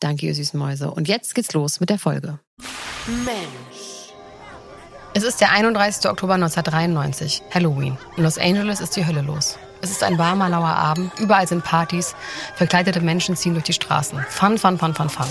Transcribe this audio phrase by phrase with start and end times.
[0.00, 0.90] Danke, ihr süßen Mäuse.
[0.90, 2.38] Und jetzt geht's los mit der Folge.
[3.06, 4.14] Mensch.
[5.12, 6.08] Es ist der 31.
[6.08, 7.98] Oktober 1993, Halloween.
[8.16, 9.58] In Los Angeles ist die Hölle los.
[9.82, 11.12] Es ist ein warmer, lauer Abend.
[11.18, 12.14] Überall sind Partys.
[12.54, 14.18] Verkleidete Menschen ziehen durch die Straßen.
[14.28, 15.26] Fun, fun, fun, fun, fun.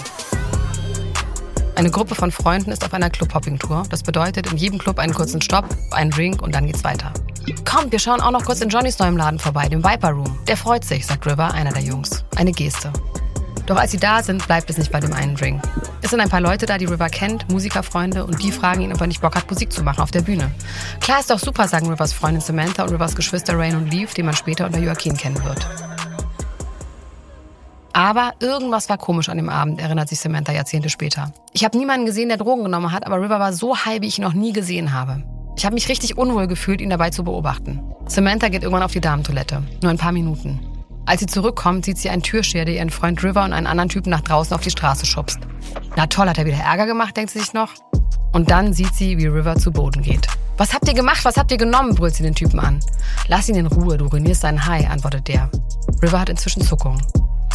[1.75, 3.83] Eine Gruppe von Freunden ist auf einer Club-Hopping-Tour.
[3.89, 7.13] Das bedeutet in jedem Club einen kurzen Stopp, einen Drink und dann geht's weiter.
[7.63, 10.37] Kommt, wir schauen auch noch kurz in Johnnys neuem Laden vorbei, dem Viper Room.
[10.47, 12.23] Der freut sich, sagt River, einer der Jungs.
[12.35, 12.91] Eine Geste.
[13.69, 15.61] Doch als sie da sind, bleibt es nicht bei dem einen Drink.
[16.01, 18.99] Es sind ein paar Leute da, die River kennt, Musikerfreunde, und die fragen ihn, ob
[18.99, 20.49] er nicht Bock hat, Musik zu machen auf der Bühne.
[21.01, 24.23] Klar ist doch super, sagen Rivers Freundin Samantha und Rivers Geschwister Rain und Leaf, die
[24.23, 25.67] man später unter Joaquin kennen wird.
[27.93, 31.31] Aber irgendwas war komisch an dem Abend, erinnert sich Samantha Jahrzehnte später.
[31.53, 34.17] Ich habe niemanden gesehen, der Drogen genommen hat, aber River war so high, wie ich
[34.17, 35.21] ihn noch nie gesehen habe.
[35.55, 37.83] Ich habe mich richtig unwohl gefühlt, ihn dabei zu beobachten.
[38.07, 39.61] Samantha geht irgendwann auf die Damentoilette.
[39.83, 40.68] Nur ein paar Minuten.
[41.09, 44.11] Als sie zurückkommt, sieht sie einen Türsteher, der ihren Freund River und einen anderen Typen
[44.11, 45.39] nach draußen auf die Straße schubst.
[45.95, 47.73] Na toll, hat er wieder Ärger gemacht, denkt sie sich noch.
[48.31, 50.27] Und dann sieht sie, wie River zu Boden geht.
[50.57, 51.25] Was habt ihr gemacht?
[51.25, 51.95] Was habt ihr genommen?
[51.95, 52.79] brüllt sie den Typen an.
[53.27, 55.49] Lass ihn in Ruhe, du ruinierst seinen Hai, antwortet der.
[56.03, 57.01] River hat inzwischen Zuckungen.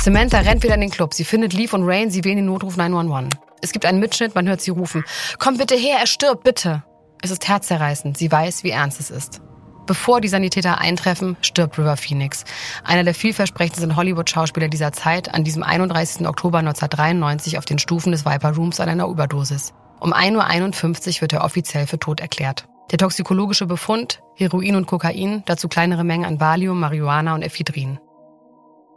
[0.00, 1.14] Samantha rennt wieder in den Club.
[1.14, 3.28] Sie findet Leaf und Rain, sie wählen den Notruf 911.
[3.62, 5.04] Es gibt einen Mitschnitt, man hört sie rufen.
[5.38, 6.82] Komm bitte her, er stirbt, bitte.
[7.22, 8.18] Es ist herzzerreißend.
[8.18, 9.40] Sie weiß, wie ernst es ist.
[9.86, 12.44] Bevor die Sanitäter eintreffen, stirbt River Phoenix,
[12.84, 16.26] einer der vielversprechendsten Hollywood-Schauspieler dieser Zeit, an diesem 31.
[16.26, 19.74] Oktober 1993 auf den Stufen des Viper Rooms an einer Überdosis.
[20.00, 22.66] Um 1.51 Uhr wird er offiziell für tot erklärt.
[22.90, 27.98] Der toxikologische Befund, Heroin und Kokain, dazu kleinere Mengen an Valium, Marihuana und Ephedrin.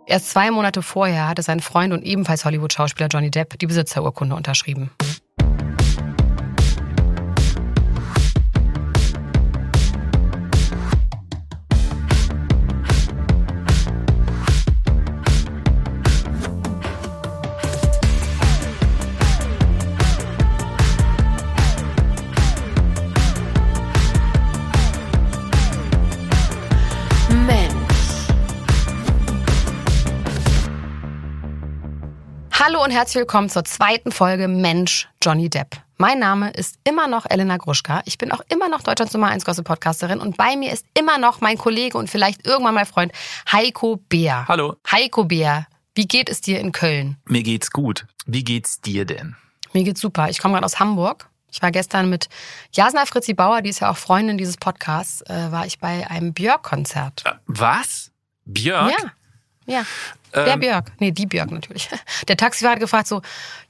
[0.05, 4.91] Erst zwei Monate vorher hatte sein Freund und ebenfalls Hollywood-Schauspieler Johnny Depp die Besitzerurkunde unterschrieben.
[32.87, 35.75] Und herzlich willkommen zur zweiten Folge Mensch Johnny Depp.
[35.97, 38.01] Mein Name ist immer noch Elena Gruschka.
[38.05, 41.17] Ich bin auch immer noch Deutschlands Nummer 1 Gossip Podcasterin und bei mir ist immer
[41.17, 43.11] noch mein Kollege und vielleicht irgendwann mein Freund
[43.51, 44.45] Heiko Beer.
[44.47, 44.77] Hallo.
[44.89, 47.17] Heiko Beer, wie geht es dir in Köln?
[47.25, 48.05] Mir geht's gut.
[48.25, 49.35] Wie geht's dir denn?
[49.73, 50.29] Mir geht's super.
[50.29, 51.29] Ich komme gerade aus Hamburg.
[51.51, 52.29] Ich war gestern mit
[52.71, 56.33] Jasna Fritzi Bauer, die ist ja auch Freundin dieses Podcasts, äh, war ich bei einem
[56.33, 57.23] Björk-Konzert.
[57.25, 58.11] Äh, was?
[58.45, 58.91] Björk?
[58.91, 59.11] Ja.
[59.67, 59.85] Ja.
[60.33, 60.91] Der ähm, Björk.
[60.99, 61.89] Nee, die Björk natürlich.
[62.27, 63.21] Der Taxifahrer hat gefragt so,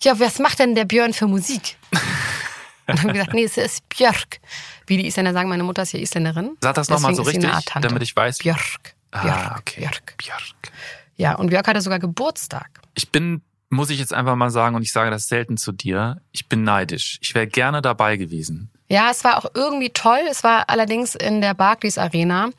[0.01, 1.77] ja, was macht denn der Björn für Musik?
[2.87, 4.39] Und haben gesagt, nee, es ist Björk.
[4.85, 6.55] Wie die Isländer sagen, meine Mutter ist ja Isländerin.
[6.61, 7.51] Sag das nochmal so richtig,
[7.81, 8.37] damit ich weiß.
[8.39, 8.95] Björk.
[9.11, 9.37] Ah, Björk.
[9.37, 9.81] Ah, okay.
[9.81, 10.17] Björk.
[10.17, 10.71] Björk.
[11.17, 12.79] Ja, und Björk hatte sogar Geburtstag.
[12.95, 16.21] Ich bin, muss ich jetzt einfach mal sagen, und ich sage das selten zu dir,
[16.31, 17.17] ich bin neidisch.
[17.21, 18.71] Ich wäre gerne dabei gewesen.
[18.89, 20.19] Ja, es war auch irgendwie toll.
[20.29, 22.49] Es war allerdings in der Barclays Arena.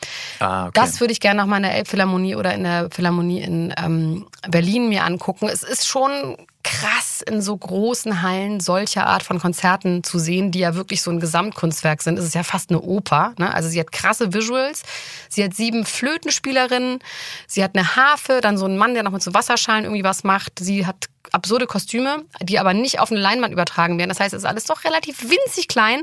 [0.41, 0.73] Ah, okay.
[0.75, 4.89] Das würde ich gerne nochmal in der Elbphilharmonie oder in der Philharmonie in ähm, Berlin
[4.91, 5.49] mir angucken.
[5.49, 6.37] Es ist schon
[6.69, 11.11] krass, in so großen Hallen solcher Art von Konzerten zu sehen, die ja wirklich so
[11.11, 12.19] ein Gesamtkunstwerk sind.
[12.19, 13.33] Es ist ja fast eine Oper.
[13.39, 13.55] Ne?
[13.55, 14.83] Also sie hat krasse Visuals.
[15.31, 16.99] Sie hat sieben Flötenspielerinnen.
[17.47, 20.25] Sie hat eine Harfe, dann so einen Mann, der noch mit so Wasserschalen irgendwie was
[20.25, 20.59] macht.
[20.59, 24.11] Sie hat absurde Kostüme, die aber nicht auf eine Leinwand übertragen werden.
[24.11, 26.03] Das heißt, es ist alles doch relativ winzig klein.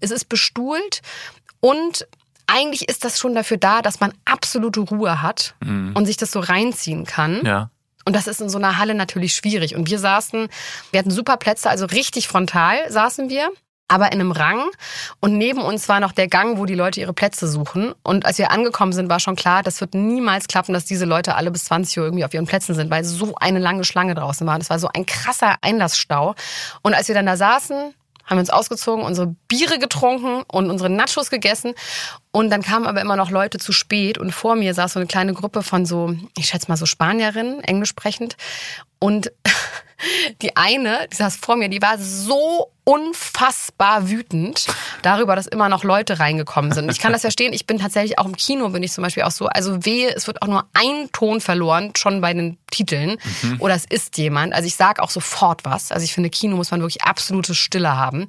[0.00, 1.02] Es ist bestuhlt
[1.60, 2.06] und
[2.46, 5.92] eigentlich ist das schon dafür da, dass man absolute Ruhe hat mhm.
[5.94, 7.44] und sich das so reinziehen kann.
[7.44, 7.70] Ja.
[8.08, 9.76] Und das ist in so einer Halle natürlich schwierig.
[9.76, 10.48] Und wir saßen,
[10.92, 13.50] wir hatten super Plätze, also richtig frontal saßen wir
[13.86, 14.64] aber in einem Rang.
[15.20, 17.92] Und neben uns war noch der Gang, wo die Leute ihre Plätze suchen.
[18.02, 21.34] Und als wir angekommen sind, war schon klar, das wird niemals klappen, dass diese Leute
[21.34, 24.46] alle bis 20 Uhr irgendwie auf ihren Plätzen sind, weil so eine lange Schlange draußen
[24.46, 24.58] war.
[24.58, 26.34] Das war so ein krasser Einlassstau.
[26.80, 27.92] Und als wir dann da saßen,
[28.28, 31.74] haben uns ausgezogen, unsere Biere getrunken und unsere Nachos gegessen.
[32.30, 34.18] Und dann kamen aber immer noch Leute zu spät.
[34.18, 37.64] Und vor mir saß so eine kleine Gruppe von so, ich schätze mal so Spanierinnen,
[37.64, 38.36] englisch sprechend.
[38.98, 39.32] Und
[40.42, 44.66] die eine, die saß vor mir, die war so unfassbar wütend
[45.02, 46.90] darüber, dass immer noch Leute reingekommen sind.
[46.90, 47.52] Ich kann das verstehen.
[47.52, 49.46] Ich bin tatsächlich auch im Kino, bin ich zum Beispiel auch so.
[49.46, 53.18] Also wehe, es wird auch nur ein Ton verloren, schon bei den Titeln.
[53.42, 53.60] Mhm.
[53.60, 54.54] Oder es ist jemand.
[54.54, 55.92] Also ich sage auch sofort was.
[55.92, 58.26] Also ich finde, Kino muss man wirklich absolute Stille haben.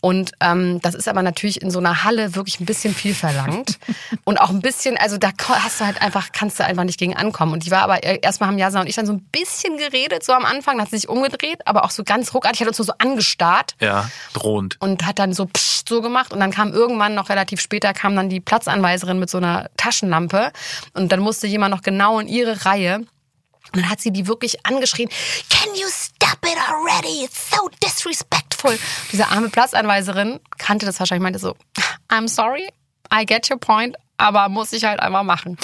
[0.00, 3.78] Und ähm, das ist aber natürlich in so einer Halle wirklich ein bisschen viel verlangt.
[4.24, 7.16] und auch ein bisschen, also da hast du halt einfach, kannst du einfach nicht gegen
[7.16, 7.52] ankommen.
[7.52, 10.32] Und die war aber, erstmal haben Jasa und ich dann so ein bisschen geredet, so
[10.32, 12.92] am Anfang, dann hat sich umgedreht, aber auch so ganz ruckartig, hat uns so, so
[12.98, 13.74] angestarrt.
[13.80, 14.76] Ja, drohend.
[14.80, 16.32] Und hat dann so pssst so gemacht.
[16.32, 20.52] Und dann kam irgendwann noch relativ später, kam dann die Platzanweiserin mit so einer Taschenlampe.
[20.94, 22.98] Und dann musste jemand noch genau in ihre Reihe.
[23.72, 25.08] Und dann hat sie die wirklich angeschrien,
[25.50, 27.24] Can you stop it already?
[27.24, 28.78] It's so disrespectful.
[29.12, 31.56] Diese arme Platzanweiserin kannte das wahrscheinlich, meinte so,
[32.08, 32.68] I'm sorry,
[33.12, 35.58] I get your point, aber muss ich halt einfach machen.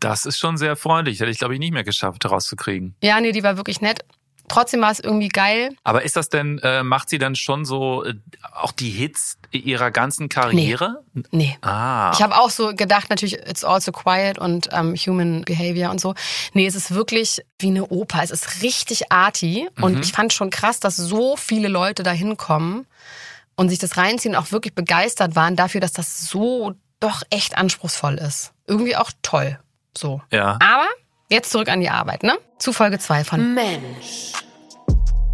[0.00, 1.20] Das ist schon sehr freundlich.
[1.20, 2.94] Hätte ich, glaube ich, nicht mehr geschafft, rauszukriegen.
[3.02, 4.04] Ja, nee, die war wirklich nett.
[4.48, 5.74] Trotzdem war es irgendwie geil.
[5.84, 8.14] Aber ist das denn, äh, macht sie dann schon so äh,
[8.52, 11.02] auch die Hits ihrer ganzen Karriere?
[11.14, 11.22] Nee.
[11.30, 11.58] nee.
[11.62, 12.12] Ah.
[12.14, 16.14] Ich habe auch so gedacht, natürlich, it's also quiet und um, human behavior und so.
[16.52, 18.22] Nee, es ist wirklich wie eine Oper.
[18.22, 19.68] Es ist richtig arty.
[19.76, 19.84] Mhm.
[19.84, 22.86] Und ich fand schon krass, dass so viele Leute da hinkommen
[23.56, 28.14] und sich das reinziehen, auch wirklich begeistert waren dafür, dass das so doch echt anspruchsvoll
[28.14, 28.52] ist.
[28.66, 29.58] Irgendwie auch toll.
[29.96, 30.20] So.
[30.30, 30.58] Ja.
[30.60, 30.83] Aber
[31.34, 32.38] Jetzt zurück an die Arbeit, ne?
[32.60, 34.34] Zu Folge 2 von Mensch.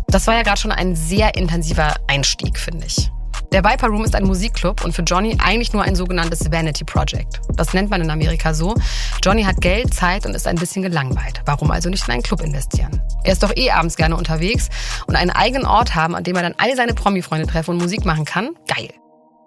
[0.09, 3.11] Das war ja gerade schon ein sehr intensiver Einstieg, finde ich.
[3.53, 7.43] Der Viper Room ist ein Musikclub und für Johnny eigentlich nur ein sogenanntes Vanity Project.
[7.55, 8.75] Das nennt man in Amerika so.
[9.23, 11.43] Johnny hat Geld, Zeit und ist ein bisschen gelangweilt.
[11.45, 13.03] Warum also nicht in einen Club investieren?
[13.23, 14.71] Er ist doch eh abends gerne unterwegs
[15.07, 18.07] und einen eigenen Ort haben, an dem er dann all seine Promi-Freunde treffen und Musik
[18.07, 18.53] machen kann.
[18.75, 18.89] Geil.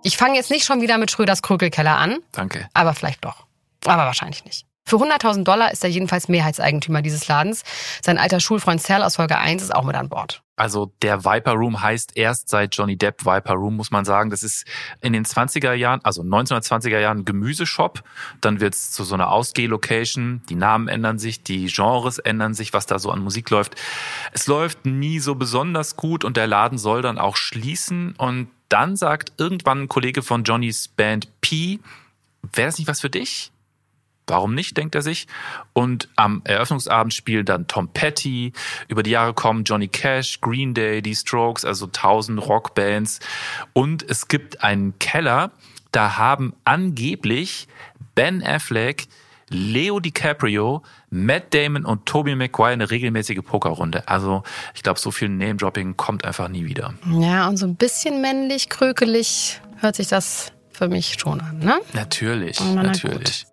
[0.03, 2.19] Ich fange jetzt nicht schon wieder mit Schröders Krükelkeller an.
[2.31, 2.67] Danke.
[2.75, 3.47] Aber vielleicht doch.
[3.85, 4.67] Aber wahrscheinlich nicht.
[4.85, 7.63] Für 100.000 Dollar ist er jedenfalls Mehrheitseigentümer dieses Ladens.
[8.03, 10.43] Sein alter Schulfreund Sal aus Folge 1 ist auch mit an Bord.
[10.55, 14.29] Also der Viper Room heißt erst seit Johnny Depp Viper Room, muss man sagen.
[14.29, 14.65] Das ist
[15.01, 18.03] in den 20er Jahren, also 1920er Jahren Gemüseshop.
[18.41, 20.43] Dann wird es zu so einer Ausgeh-Location.
[20.49, 23.75] Die Namen ändern sich, die Genres ändern sich, was da so an Musik läuft.
[24.31, 28.13] Es läuft nie so besonders gut und der Laden soll dann auch schließen.
[28.17, 31.79] Und dann sagt irgendwann ein Kollege von Johnnys Band P,
[32.53, 33.52] wäre das nicht was für dich?
[34.27, 35.27] Warum nicht, denkt er sich.
[35.73, 38.53] Und am Eröffnungsabend spielen dann Tom Petty.
[38.87, 43.19] Über die Jahre kommen Johnny Cash, Green Day, die Strokes, also tausend Rockbands.
[43.73, 45.51] Und es gibt einen Keller,
[45.91, 47.67] da haben angeblich
[48.15, 49.07] Ben Affleck,
[49.49, 54.07] Leo DiCaprio, Matt Damon und Tobey Maguire eine regelmäßige Pokerrunde.
[54.07, 54.43] Also
[54.73, 56.93] ich glaube, so viel Name-Dropping kommt einfach nie wieder.
[57.05, 61.79] Ja, und so ein bisschen männlich, krökelig hört sich das für mich schon an, ne?
[61.93, 63.45] Natürlich, natürlich.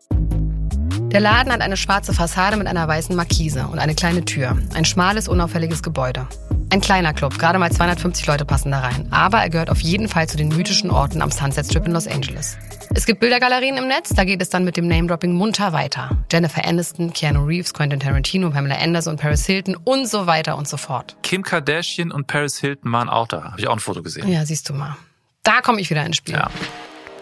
[1.12, 4.56] Der Laden hat eine schwarze Fassade mit einer weißen Markise und eine kleine Tür.
[4.74, 6.28] Ein schmales, unauffälliges Gebäude.
[6.70, 9.08] Ein kleiner Club, gerade mal 250 Leute passen da rein.
[9.10, 12.06] Aber er gehört auf jeden Fall zu den mythischen Orten am Sunset Strip in Los
[12.06, 12.56] Angeles.
[12.94, 16.16] Es gibt Bildergalerien im Netz, da geht es dann mit dem Name-Dropping munter weiter.
[16.30, 20.68] Jennifer Aniston, Keanu Reeves, Quentin Tarantino, Pamela Anderson und Paris Hilton und so weiter und
[20.68, 21.16] so fort.
[21.24, 23.42] Kim Kardashian und Paris Hilton waren auch da.
[23.50, 24.28] Habe ich auch ein Foto gesehen.
[24.28, 24.96] Ja, siehst du mal.
[25.42, 26.34] Da komme ich wieder ins Spiel.
[26.34, 26.50] Ja.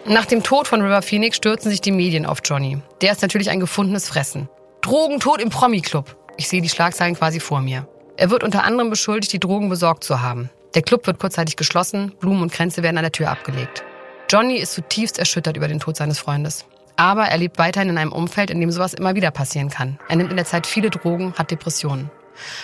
[0.09, 2.79] Nach dem Tod von River Phoenix stürzen sich die Medien auf Johnny.
[2.99, 4.49] Der ist natürlich ein gefundenes Fressen.
[4.81, 6.15] Drogentod im Promi-Club.
[6.35, 7.87] Ich sehe die Schlagzeilen quasi vor mir.
[8.17, 10.49] Er wird unter anderem beschuldigt, die Drogen besorgt zu haben.
[10.73, 13.83] Der Club wird kurzzeitig geschlossen, Blumen und Kränze werden an der Tür abgelegt.
[14.31, 16.65] Johnny ist zutiefst erschüttert über den Tod seines Freundes.
[16.95, 19.99] Aber er lebt weiterhin in einem Umfeld, in dem sowas immer wieder passieren kann.
[20.09, 22.09] Er nimmt in der Zeit viele Drogen, hat Depressionen.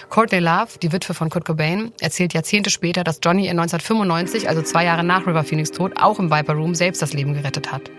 [0.10, 4.62] Courtney Love, die Witwe von Kurt Cobain, erzählt Jahrzehnte später, dass Johnny in 1995, also
[4.62, 7.90] zwei Jahre nach River Phoenix Tod, auch im Viper Room selbst das Leben gerettet hat.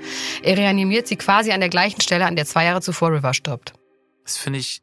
[0.43, 3.73] Er reanimiert sie quasi an der gleichen Stelle, an der zwei Jahre zuvor River stirbt.
[4.25, 4.83] Das finde ich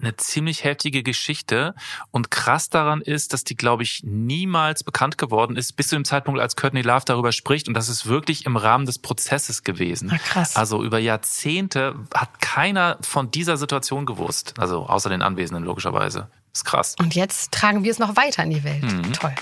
[0.00, 1.74] eine ziemlich heftige Geschichte.
[2.10, 6.04] Und krass daran ist, dass die, glaube ich, niemals bekannt geworden ist, bis zu dem
[6.04, 7.68] Zeitpunkt, als Courtney Love darüber spricht.
[7.68, 10.08] Und das ist wirklich im Rahmen des Prozesses gewesen.
[10.10, 10.56] Na, krass.
[10.56, 14.54] Also über Jahrzehnte hat keiner von dieser Situation gewusst.
[14.58, 16.28] Also außer den Anwesenden, logischerweise.
[16.52, 16.96] Das ist krass.
[16.98, 18.82] Und jetzt tragen wir es noch weiter in die Welt.
[18.82, 19.12] Mhm.
[19.12, 19.34] Toll.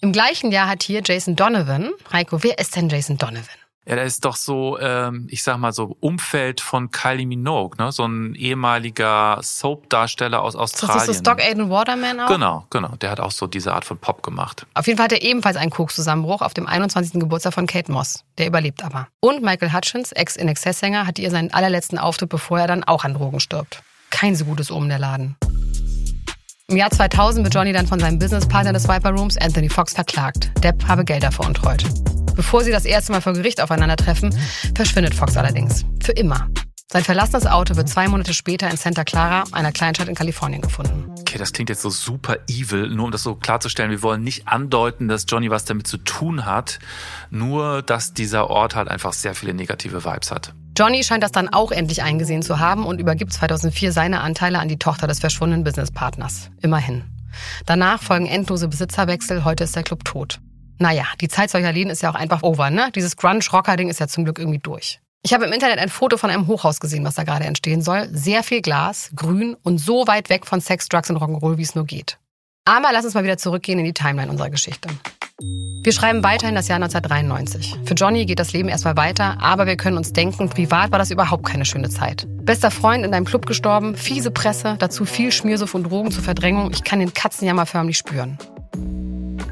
[0.00, 3.61] Im gleichen Jahr hat hier Jason Donovan, Heiko, wer ist denn Jason Donovan?
[3.84, 7.90] Ja, der ist doch so, ähm, ich sag mal so Umfeld von Kylie Minogue, ne?
[7.90, 10.98] So ein ehemaliger Soap-Darsteller aus Australien.
[10.98, 12.28] Das ist so Stock Aiden Waterman auch?
[12.28, 12.94] Genau, genau.
[13.00, 14.66] Der hat auch so diese Art von Pop gemacht.
[14.74, 17.18] Auf jeden Fall hat er ebenfalls einen Kokszusammenbruch auf dem 21.
[17.18, 18.24] Geburtstag von Kate Moss.
[18.38, 19.08] Der überlebt aber.
[19.18, 23.40] Und Michael Hutchins, Ex-In-Excess-Sänger, hat ihr seinen allerletzten Auftritt, bevor er dann auch an Drogen
[23.40, 23.82] stirbt.
[24.10, 25.36] Kein so gutes Omen der Laden.
[26.72, 30.50] Im Jahr 2000 wird Johnny dann von seinem Businesspartner des Viper Rooms, Anthony Fox, verklagt.
[30.64, 31.84] Depp habe Gelder veruntreut.
[32.34, 34.34] Bevor sie das erste Mal vor Gericht aufeinandertreffen,
[34.74, 35.84] verschwindet Fox allerdings.
[36.02, 36.48] Für immer.
[36.90, 41.14] Sein verlassenes Auto wird zwei Monate später in Santa Clara, einer Kleinstadt in Kalifornien, gefunden.
[41.20, 43.90] Okay, das klingt jetzt so super evil, nur um das so klarzustellen.
[43.90, 46.78] Wir wollen nicht andeuten, dass Johnny was damit zu tun hat,
[47.28, 50.54] nur dass dieser Ort halt einfach sehr viele negative Vibes hat.
[50.74, 54.68] Johnny scheint das dann auch endlich eingesehen zu haben und übergibt 2004 seine Anteile an
[54.68, 56.50] die Tochter des verschwundenen Businesspartners.
[56.62, 57.04] Immerhin.
[57.66, 60.40] Danach folgen endlose Besitzerwechsel, heute ist der Club tot.
[60.78, 62.90] Naja, die Zeit solcher Läden ist ja auch einfach over, ne?
[62.94, 65.00] Dieses Grunge-Rocker-Ding ist ja zum Glück irgendwie durch.
[65.22, 68.08] Ich habe im Internet ein Foto von einem Hochhaus gesehen, was da gerade entstehen soll.
[68.10, 71.74] Sehr viel Glas, grün und so weit weg von Sex, Drugs und Rock'n'Roll, wie es
[71.74, 72.18] nur geht.
[72.64, 74.88] Aber lass uns mal wieder zurückgehen in die Timeline unserer Geschichte.
[75.40, 77.76] Wir schreiben weiterhin das Jahr 1993.
[77.84, 81.10] Für Johnny geht das Leben erstmal weiter, aber wir können uns denken, privat war das
[81.10, 82.26] überhaupt keine schöne Zeit.
[82.42, 86.70] Bester Freund in einem Club gestorben, fiese Presse, dazu viel Schmiersuff und Drogen zur Verdrängung.
[86.72, 88.38] Ich kann den Katzenjammer förmlich spüren.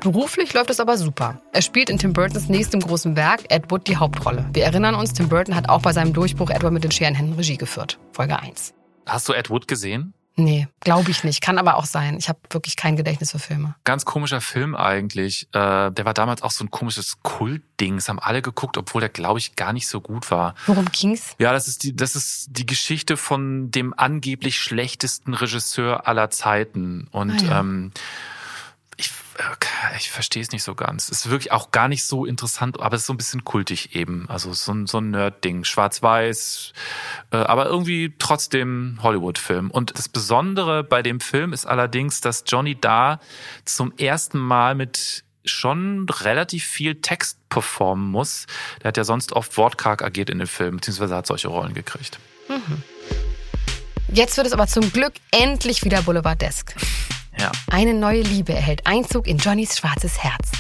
[0.00, 1.42] Beruflich läuft es aber super.
[1.52, 4.49] Er spielt in Tim Burtons nächstem großen Werk, Ed Wood, die Hauptrolle.
[4.52, 7.58] Wir erinnern uns, Tim Burton hat auch bei seinem Durchbruch etwa mit den Scherenhänden Regie
[7.58, 7.99] geführt.
[8.12, 8.72] Folge 1.
[9.06, 10.14] Hast du Ed Wood gesehen?
[10.40, 11.42] Nee, glaube ich nicht.
[11.42, 12.16] Kann aber auch sein.
[12.18, 13.75] Ich habe wirklich kein Gedächtnis für Filme.
[13.85, 15.49] Ganz komischer Film eigentlich.
[15.52, 17.97] Äh, der war damals auch so ein komisches Kultding.
[17.97, 20.54] Das haben alle geguckt, obwohl der, glaube ich, gar nicht so gut war.
[20.66, 21.35] Worum ging's?
[21.38, 27.06] Ja, das ist die, das ist die Geschichte von dem angeblich schlechtesten Regisseur aller Zeiten.
[27.11, 27.61] Und ah, ja.
[27.61, 27.92] ähm,
[29.97, 31.09] ich, verstehe es nicht so ganz.
[31.09, 33.94] Es ist wirklich auch gar nicht so interessant, aber es ist so ein bisschen kultig
[33.94, 34.28] eben.
[34.28, 35.64] Also so ein, so ein Nerd-Ding.
[35.64, 36.73] Schwarz-Weiß,
[37.32, 39.70] äh, aber irgendwie trotzdem Hollywood-Film.
[39.70, 43.20] Und das Besondere bei dem Film ist allerdings, dass Johnny da
[43.64, 48.47] zum ersten Mal mit schon relativ viel Text performen muss.
[48.82, 52.18] Der hat ja sonst oft wortkarg agiert in den Filmen, beziehungsweise hat solche Rollen gekriegt.
[52.49, 52.82] Mhm.
[54.12, 56.75] Jetzt wird es aber zum Glück endlich wieder Boulevardesk.
[57.40, 57.50] Ja.
[57.70, 60.50] Eine neue Liebe erhält Einzug in Johnnys schwarzes Herz.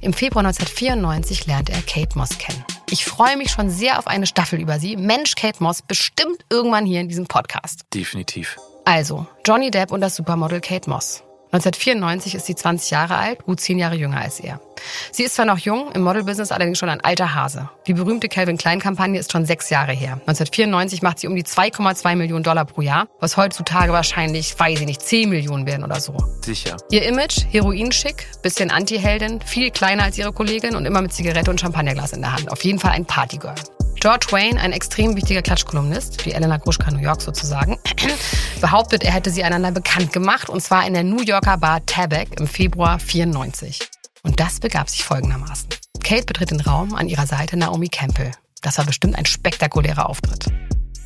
[0.00, 2.64] Im Februar 1994 lernt er Kate Moss kennen.
[2.90, 4.96] Ich freue mich schon sehr auf eine Staffel über sie.
[4.96, 7.82] Mensch, Kate Moss, bestimmt irgendwann hier in diesem Podcast.
[7.92, 8.56] Definitiv.
[8.84, 11.22] Also, Johnny Depp und das Supermodel Kate Moss.
[11.52, 14.58] 1994 ist sie 20 Jahre alt, gut 10 Jahre jünger als er.
[15.10, 17.68] Sie ist zwar noch jung, im Modelbusiness allerdings schon ein alter Hase.
[17.86, 20.14] Die berühmte Calvin Klein Kampagne ist schon sechs Jahre her.
[20.26, 24.86] 1994 macht sie um die 2,2 Millionen Dollar pro Jahr, was heutzutage wahrscheinlich, weiß ich
[24.86, 26.16] nicht, 10 Millionen werden oder so.
[26.40, 26.78] Sicher.
[26.90, 31.60] Ihr Image, Heroinschick, bisschen Anti-Heldin, viel kleiner als ihre Kollegin und immer mit Zigarette und
[31.60, 32.50] Champagnerglas in der Hand.
[32.50, 33.54] Auf jeden Fall ein Partygirl.
[34.02, 37.78] George Wayne, ein extrem wichtiger Klatschkolumnist, wie Elena Gruschka New York sozusagen,
[38.60, 42.40] behauptet, er hätte sie einander bekannt gemacht und zwar in der New Yorker Bar Tabak
[42.40, 43.78] im Februar 94.
[44.24, 45.68] Und das begab sich folgendermaßen.
[46.02, 48.32] Kate betritt den Raum, an ihrer Seite Naomi Campbell.
[48.60, 50.46] Das war bestimmt ein spektakulärer Auftritt.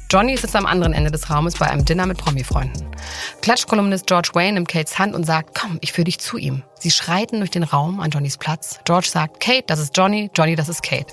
[0.08, 2.86] Johnny sitzt am anderen Ende des Raumes bei einem Dinner mit Promi-Freunden.
[3.42, 6.62] Klatschkolumnist George Wayne nimmt Kates Hand und sagt, komm, ich führe dich zu ihm.
[6.78, 8.78] Sie schreiten durch den Raum an Johnnys Platz.
[8.84, 11.12] George sagt, Kate, das ist Johnny, Johnny, das ist Kate.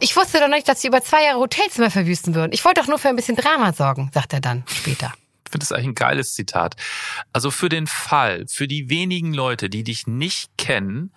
[0.00, 2.52] Ich wusste doch nicht, dass sie über zwei Jahre Hotelzimmer verwüsten würden.
[2.52, 5.12] Ich wollte doch nur für ein bisschen Drama sorgen, sagt er dann später.
[5.44, 6.74] Ich finde das eigentlich ein geiles Zitat.
[7.32, 11.12] Also für den Fall, für die wenigen Leute, die dich nicht kennen,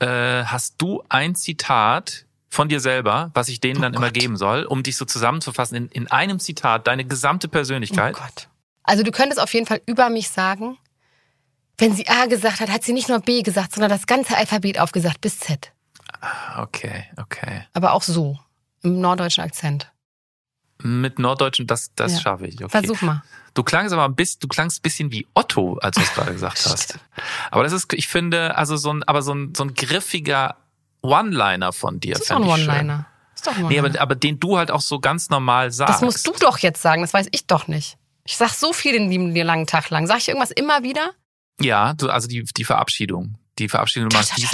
[0.00, 2.25] äh, hast du ein Zitat,
[2.56, 4.00] von dir selber, was ich denen oh dann Gott.
[4.00, 8.16] immer geben soll, um dich so zusammenzufassen in, in einem Zitat, deine gesamte Persönlichkeit.
[8.16, 8.48] Oh Gott.
[8.82, 10.78] Also du könntest auf jeden Fall über mich sagen,
[11.78, 14.80] wenn sie A gesagt hat, hat sie nicht nur B gesagt, sondern das ganze Alphabet
[14.80, 15.72] aufgesagt bis Z.
[16.20, 17.66] Ah, okay, okay.
[17.74, 18.38] Aber auch so,
[18.82, 19.92] im norddeutschen Akzent.
[20.82, 22.20] Mit norddeutschen, das, das ja.
[22.20, 22.64] schaffe ich.
[22.64, 22.70] Okay.
[22.70, 23.22] Versuch mal.
[23.52, 26.32] Du klangst aber ein bisschen, du klangst ein bisschen wie Otto, als du es gerade
[26.32, 26.98] gesagt hast.
[27.50, 30.56] Aber das ist, ich finde, also so ein, aber so ein, so ein griffiger
[31.02, 32.14] One-Liner von dir.
[32.14, 33.06] Das ist doch ein One-Liner.
[33.34, 33.82] Ist doch ein One-Liner.
[33.82, 35.94] Nee, aber, aber den du halt auch so ganz normal sagst.
[35.94, 37.96] Das musst du doch jetzt sagen, das weiß ich doch nicht.
[38.24, 40.06] Ich sag so viel den lieben dir langen Tag lang.
[40.06, 41.12] Sag ich irgendwas immer wieder?
[41.60, 43.38] Ja, du, also die, die Verabschiedung.
[43.58, 44.46] Die Verabschiedung, du machst, die,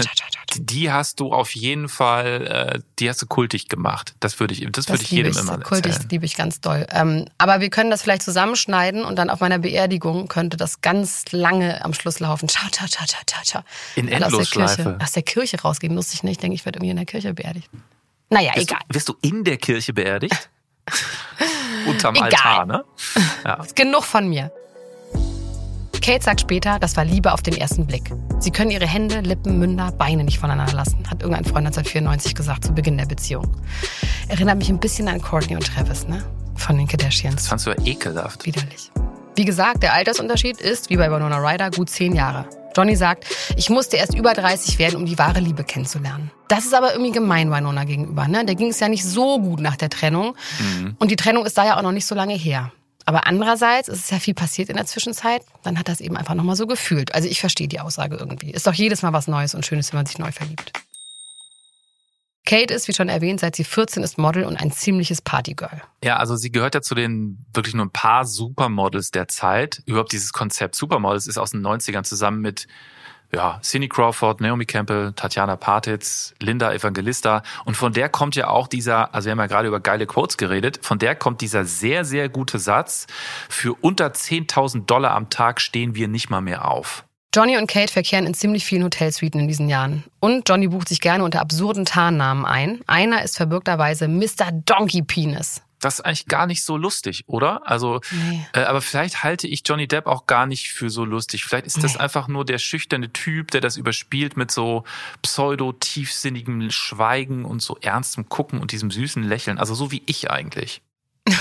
[0.58, 4.14] die hast du auf jeden Fall, äh, die hast du kultig gemacht.
[4.20, 5.82] Das würde ich, das, das würde ich jedem ich, immer erzählen.
[5.82, 6.86] Kultig liebe ich ganz doll.
[6.90, 11.24] Ähm, aber wir können das vielleicht zusammenschneiden und dann auf meiner Beerdigung könnte das ganz
[11.32, 12.48] lange am Schluss laufen.
[12.48, 13.62] Ciao, ciao, ciao, ciao, ciao, ciao.
[13.96, 14.62] In Endlosschleife.
[14.62, 16.32] Aus der Kirche, aus der Kirche rausgehen, lustig nicht.
[16.32, 17.68] Ich denke, ich werde irgendwie in der Kirche beerdigt.
[18.30, 18.80] Naja, wirst egal.
[18.88, 20.50] Du, wirst du in der Kirche beerdigt?
[21.86, 22.24] Unterm egal.
[22.24, 22.84] Altar, ne?
[23.44, 23.64] Ja.
[23.74, 24.52] Genug von mir.
[26.02, 28.10] Kate sagt später, das war Liebe auf den ersten Blick.
[28.40, 32.64] Sie können ihre Hände, Lippen, Münder, Beine nicht voneinander lassen, hat irgendein Freund 1994 gesagt
[32.64, 33.46] zu Beginn der Beziehung.
[34.26, 36.24] Erinnert mich ein bisschen an Courtney und Travis, ne?
[36.56, 37.36] Von den Kardashians.
[37.36, 38.44] Das fandst du ekelhaft.
[38.44, 38.90] Widerlich.
[39.36, 42.46] Wie gesagt, der Altersunterschied ist, wie bei Winona Ryder, gut zehn Jahre.
[42.76, 46.32] Johnny sagt, ich musste erst über 30 werden, um die wahre Liebe kennenzulernen.
[46.48, 48.26] Das ist aber irgendwie gemein Winona gegenüber.
[48.26, 48.44] Ne?
[48.44, 50.34] Der ging es ja nicht so gut nach der Trennung.
[50.58, 50.96] Mhm.
[50.98, 52.72] Und die Trennung ist da ja auch noch nicht so lange her.
[53.04, 55.42] Aber andererseits ist es ja viel passiert in der Zwischenzeit.
[55.62, 57.14] Dann hat das eben einfach nochmal so gefühlt.
[57.14, 58.50] Also ich verstehe die Aussage irgendwie.
[58.50, 60.72] Ist doch jedes Mal was Neues und Schönes, wenn man sich neu verliebt.
[62.44, 65.80] Kate ist, wie schon erwähnt, seit sie 14 ist Model und ein ziemliches Partygirl.
[66.02, 69.82] Ja, also sie gehört ja zu den wirklich nur ein paar Supermodels der Zeit.
[69.86, 72.66] Überhaupt dieses Konzept Supermodels ist aus den 90ern zusammen mit
[73.34, 77.42] ja, Cindy Crawford, Naomi Campbell, Tatjana Partitz, Linda Evangelista.
[77.64, 80.36] Und von der kommt ja auch dieser, also wir haben ja gerade über geile Quotes
[80.36, 83.06] geredet, von der kommt dieser sehr, sehr gute Satz,
[83.48, 87.04] für unter 10.000 Dollar am Tag stehen wir nicht mal mehr auf.
[87.34, 90.04] Johnny und Kate verkehren in ziemlich vielen Hotelsuiten in diesen Jahren.
[90.20, 92.80] Und Johnny bucht sich gerne unter absurden Tarnnamen ein.
[92.86, 94.52] Einer ist verbürgterweise Mr.
[94.52, 95.62] Donkey Penis.
[95.82, 97.60] Das ist eigentlich gar nicht so lustig, oder?
[97.68, 98.46] Also, Nee.
[98.54, 101.44] äh, aber vielleicht halte ich Johnny Depp auch gar nicht für so lustig.
[101.44, 102.00] Vielleicht ist das Nee.
[102.00, 104.84] einfach nur der schüchterne Typ, der das überspielt mit so
[105.22, 109.58] pseudo-tiefsinnigem Schweigen und so ernstem Gucken und diesem süßen Lächeln.
[109.58, 110.82] Also so wie ich eigentlich.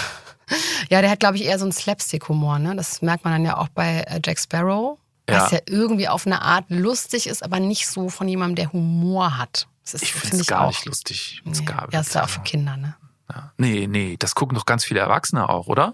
[0.90, 2.60] Ja, der hat, glaube ich, eher so einen Slapstick-Humor.
[2.60, 2.76] Ne?
[2.76, 4.98] Das merkt man dann ja auch bei äh, Jack Sparrow.
[5.30, 5.44] Ja.
[5.44, 9.38] Was ja irgendwie auf eine Art lustig ist, aber nicht so von jemandem, der Humor
[9.38, 9.68] hat.
[9.86, 10.68] Das ist, Ich finde es gar auch.
[10.68, 11.42] nicht lustig.
[11.46, 11.64] Nee.
[11.64, 12.98] gar Ja, ist ja auch für Kinder, ne?
[13.34, 13.52] Ja.
[13.58, 15.94] Nee, nee, das gucken doch ganz viele Erwachsene auch, oder?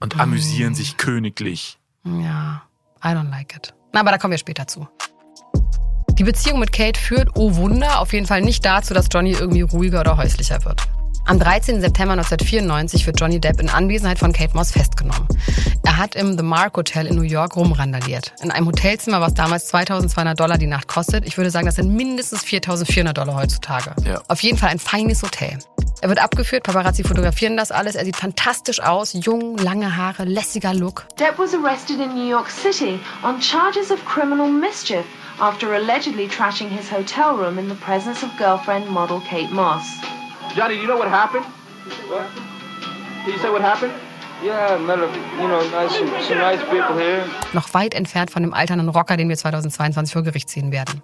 [0.00, 0.20] Und Mm.
[0.20, 1.78] amüsieren sich königlich.
[2.04, 2.62] Ja,
[3.04, 3.74] I don't like it.
[3.92, 4.86] Na, aber da kommen wir später zu.
[6.18, 9.60] Die Beziehung mit Kate führt, oh Wunder, auf jeden Fall nicht dazu, dass Johnny irgendwie
[9.62, 10.82] ruhiger oder häuslicher wird.
[11.28, 11.80] Am 13.
[11.80, 15.26] September 1994 wird Johnny Depp in Anwesenheit von Kate Moss festgenommen.
[15.84, 18.32] Er hat im The Mark Hotel in New York rumrandaliert.
[18.42, 21.26] In einem Hotelzimmer, was damals 2200 Dollar die Nacht kostet.
[21.26, 23.90] Ich würde sagen, das sind mindestens 4400 Dollar heutzutage.
[24.04, 24.22] Ja.
[24.28, 25.58] Auf jeden Fall ein feines Hotel.
[26.00, 27.96] Er wird abgeführt, Paparazzi fotografieren das alles.
[27.96, 31.08] Er sieht fantastisch aus, jung, lange Haare, lässiger Look.
[31.18, 35.04] Depp was arrested in New York City on charges of criminal mischief
[35.40, 39.84] after allegedly trashing his hotel room in the presence of girlfriend model Kate Moss.
[40.54, 41.44] Johnny, do you know what happened?
[42.08, 42.26] What?
[43.24, 43.92] Can you say what happened?
[44.42, 47.24] Yeah, a, you know, nice, some, some nice people here.
[47.54, 51.02] noch weit entfernt von dem alternden Rocker, den wir 2022 vor Gericht ziehen werden.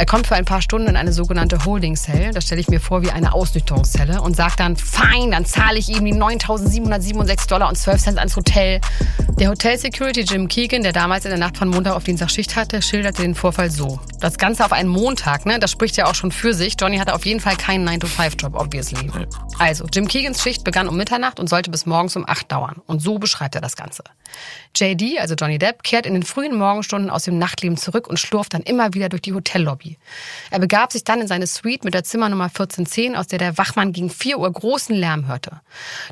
[0.00, 2.80] Er kommt für ein paar Stunden in eine sogenannte Holding Cell, das stelle ich mir
[2.80, 7.68] vor wie eine Ausnüchterungszelle, und sagt dann, fein, dann zahle ich ihm die 9.767 Dollar
[7.68, 8.80] und 12 Cent ans Hotel.
[9.38, 12.80] Der Hotel-Security Jim Keegan, der damals in der Nacht von Montag auf Dienstag Schicht hatte,
[12.80, 14.00] schilderte den Vorfall so.
[14.20, 16.76] Das Ganze auf einen Montag, ne, das spricht ja auch schon für sich.
[16.80, 19.10] Johnny hatte auf jeden Fall keinen 9-to-5-Job, obviously.
[19.58, 22.80] Also, Jim Keegans Schicht begann um Mitternacht und sollte bis morgens um 8 dauern.
[22.86, 24.02] Und so beschreibt er das Ganze.
[24.74, 28.54] JD, also Johnny Depp, kehrt in den frühen Morgenstunden aus dem Nachtleben zurück und schlurft
[28.54, 29.89] dann immer wieder durch die Hotellobby.
[30.50, 33.92] Er begab sich dann in seine Suite mit der Zimmernummer 1410, aus der der Wachmann
[33.92, 35.60] gegen 4 Uhr großen Lärm hörte.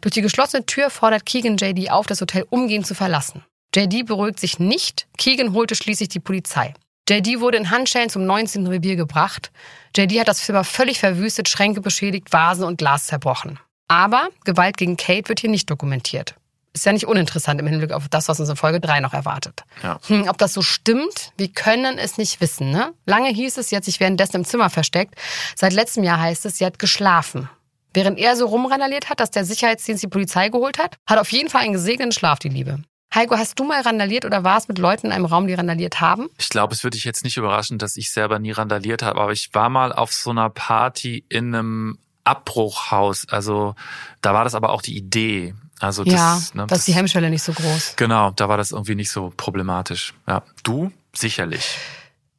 [0.01, 3.45] Durch die geschlossene Tür fordert Keegan JD auf, das Hotel umgehend zu verlassen.
[3.75, 6.75] JD beruhigt sich nicht, Keegan holte schließlich die Polizei.
[7.09, 8.67] JD wurde in Handschellen zum 19.
[8.67, 9.51] Revier gebracht.
[9.97, 13.59] JD hat das Zimmer völlig verwüstet, Schränke beschädigt, Vasen und Glas zerbrochen.
[13.89, 16.35] Aber Gewalt gegen Kate wird hier nicht dokumentiert.
[16.79, 19.65] Ist ja nicht uninteressant im Hinblick auf das, was uns in Folge 3 noch erwartet.
[19.83, 19.99] Ja.
[20.07, 22.71] Hm, ob das so stimmt, wir können es nicht wissen.
[22.71, 22.93] Ne?
[23.05, 25.17] Lange hieß es, sie hat sich währenddessen im Zimmer versteckt.
[25.57, 27.51] Seit letztem Jahr heißt es, sie hat geschlafen.
[27.95, 31.49] Während er so rumrandaliert hat, dass der Sicherheitsdienst die Polizei geholt hat, hat auf jeden
[31.49, 32.79] Fall einen gesegneten Schlaf, die Liebe.
[33.13, 36.29] Heiko, hast du mal randaliert oder warst mit Leuten in einem Raum, die randaliert haben?
[36.39, 39.33] Ich glaube, es würde dich jetzt nicht überraschen, dass ich selber nie randaliert habe, aber
[39.33, 43.27] ich war mal auf so einer Party in einem Abbruchhaus.
[43.29, 43.75] Also
[44.21, 45.55] da war das aber auch die Idee.
[45.81, 47.95] Also das, ja, ne, da ist die Hemmschwelle nicht so groß.
[47.97, 50.15] Genau, da war das irgendwie nicht so problematisch.
[50.27, 51.79] Ja, du sicherlich.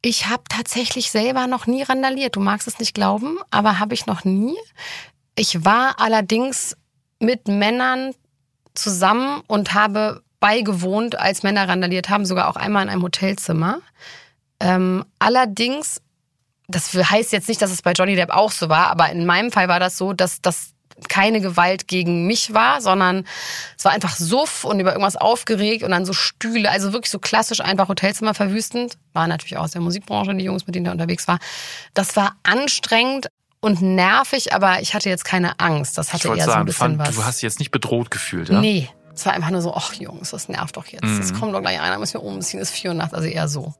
[0.02, 2.36] Ich habe tatsächlich selber noch nie randaliert.
[2.36, 4.56] Du magst es nicht glauben, aber habe ich noch nie.
[5.36, 6.76] Ich war allerdings
[7.18, 8.12] mit Männern
[8.74, 13.80] zusammen und habe beigewohnt, als Männer randaliert haben, sogar auch einmal in einem Hotelzimmer.
[14.58, 16.00] Ähm, allerdings,
[16.68, 19.52] das heißt jetzt nicht, dass es bei Johnny Depp auch so war, aber in meinem
[19.52, 20.72] Fall war das so, dass das
[21.08, 23.24] keine Gewalt gegen mich war, sondern
[23.78, 27.18] es war einfach Suff und über irgendwas aufgeregt und dann so Stühle, also wirklich so
[27.18, 28.98] klassisch einfach Hotelzimmer verwüstend.
[29.12, 31.38] War natürlich auch aus der Musikbranche, die Jungs, mit denen er unterwegs war.
[31.94, 33.28] Das war anstrengend
[33.60, 35.98] und nervig, aber ich hatte jetzt keine Angst.
[35.98, 37.14] Das Ich hatte wollte eher so ein sagen, bisschen fand, was.
[37.14, 38.60] du hast dich jetzt nicht bedroht gefühlt, ja?
[38.60, 38.88] Nee.
[39.14, 41.04] Es war einfach nur so, ach Jungs, das nervt doch jetzt.
[41.04, 41.20] Mhm.
[41.20, 43.74] Es kommt doch gleich einer, müssen wir umziehen, ist vier Uhr nachts, also eher so.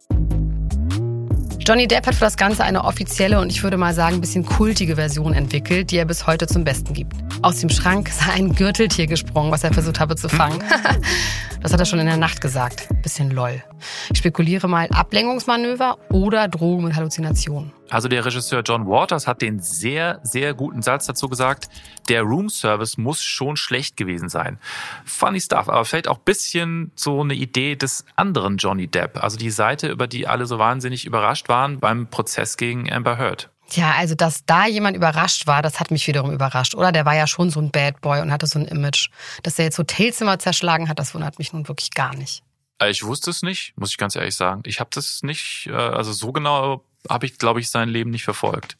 [1.70, 4.44] Johnny Depp hat für das Ganze eine offizielle und ich würde mal sagen ein bisschen
[4.44, 7.14] kultige Version entwickelt, die er bis heute zum Besten gibt.
[7.42, 10.59] Aus dem Schrank sei ein Gürteltier gesprungen, was er versucht habe zu fangen.
[11.61, 12.88] das hat er schon in der Nacht gesagt.
[13.03, 13.62] Bisschen lol.
[14.11, 17.73] Ich spekuliere mal Ablenkungsmanöver oder Drogen mit Halluzinationen.
[17.90, 21.68] Also der Regisseur John Waters hat den sehr, sehr guten Satz dazu gesagt,
[22.09, 24.59] der Roomservice muss schon schlecht gewesen sein.
[25.05, 29.23] Funny stuff, aber vielleicht auch bisschen so eine Idee des anderen Johnny Depp.
[29.23, 33.51] Also die Seite, über die alle so wahnsinnig überrascht waren beim Prozess gegen Amber Heard.
[33.70, 36.90] Tja, also dass da jemand überrascht war, das hat mich wiederum überrascht, oder?
[36.90, 39.09] Der war ja schon so ein Bad Boy und hatte so ein Image.
[39.44, 42.42] Dass er jetzt Hotelzimmer zerschlagen hat, das wundert mich nun wirklich gar nicht.
[42.80, 44.62] Äh, Ich wusste es nicht, muss ich ganz ehrlich sagen.
[44.66, 48.24] Ich habe das nicht, äh, also so genau habe ich, glaube ich, sein Leben nicht
[48.24, 48.76] verfolgt.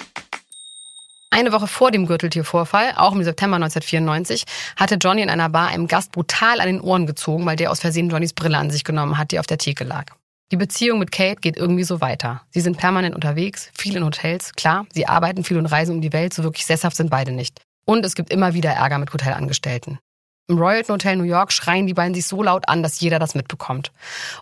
[1.31, 4.45] Eine Woche vor dem Gürteltiervorfall, auch im September 1994,
[4.77, 7.79] hatte Johnny in einer Bar einem Gast brutal an den Ohren gezogen, weil der aus
[7.79, 10.07] Versehen Johnnys Brille an sich genommen hat, die auf der Theke lag.
[10.53, 12.43] Die Beziehung mit Kate geht irgendwie so weiter.
[12.51, 16.13] Sie sind permanent unterwegs, viel in Hotels, klar, sie arbeiten viel und reisen um die
[16.13, 17.61] Welt, so wirklich sesshaft sind beide nicht.
[17.85, 20.01] Und es gibt immer wieder Ärger mit Hotelangestellten.
[20.49, 23.37] Im Royalton Hotel New York schreien die beiden sich so laut an, dass jeder das
[23.37, 23.93] mitbekommt.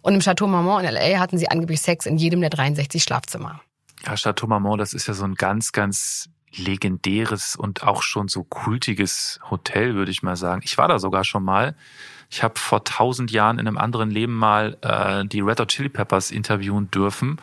[0.01, 1.19] Und im Chateau Marmont in L.A.
[1.19, 3.61] hatten sie angeblich Sex in jedem der 63 Schlafzimmer.
[4.07, 8.45] Ja, Chateau Marmont, das ist ja so ein ganz, ganz legendäres und auch schon so
[8.45, 10.63] kultiges Hotel, würde ich mal sagen.
[10.65, 11.75] Ich war da sogar schon mal.
[12.31, 15.89] Ich habe vor tausend Jahren in einem anderen Leben mal äh, die Red Hot Chili
[15.89, 17.41] Peppers interviewen dürfen.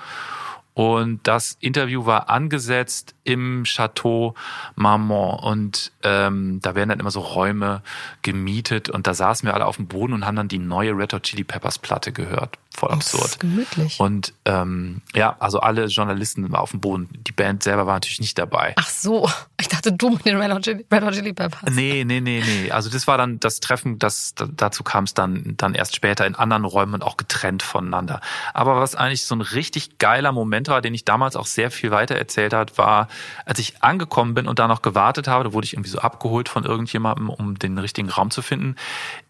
[0.74, 4.36] Und das Interview war angesetzt im Chateau
[4.76, 5.42] Marmont.
[5.42, 7.82] Und ähm, da werden dann immer so Räume
[8.24, 8.90] gemietet.
[8.90, 11.24] Und da saßen wir alle auf dem Boden und haben dann die neue Red Hot
[11.24, 13.24] Chili Peppers Platte gehört voll absurd.
[13.24, 14.00] Das ist gemütlich.
[14.00, 17.10] Und ähm, ja, also alle Journalisten waren auf dem Boden.
[17.28, 18.74] Die Band selber war natürlich nicht dabei.
[18.78, 21.74] Ach so, ich dachte du mit den Red Hot Chili, Red Hot Chili Peppers.
[21.74, 22.72] Nee, nee, nee, nee.
[22.72, 26.36] Also das war dann das Treffen, das dazu kam es dann dann erst später in
[26.36, 28.22] anderen Räumen und auch getrennt voneinander.
[28.54, 31.92] Aber was eigentlich so ein richtig geiler Moment war, den ich damals auch sehr viel
[31.92, 33.08] weiter erzählt hat, war,
[33.46, 36.50] als ich angekommen bin und da noch gewartet habe, da wurde ich irgendwie so abgeholt
[36.50, 38.76] von irgendjemandem, um den richtigen Raum zu finden,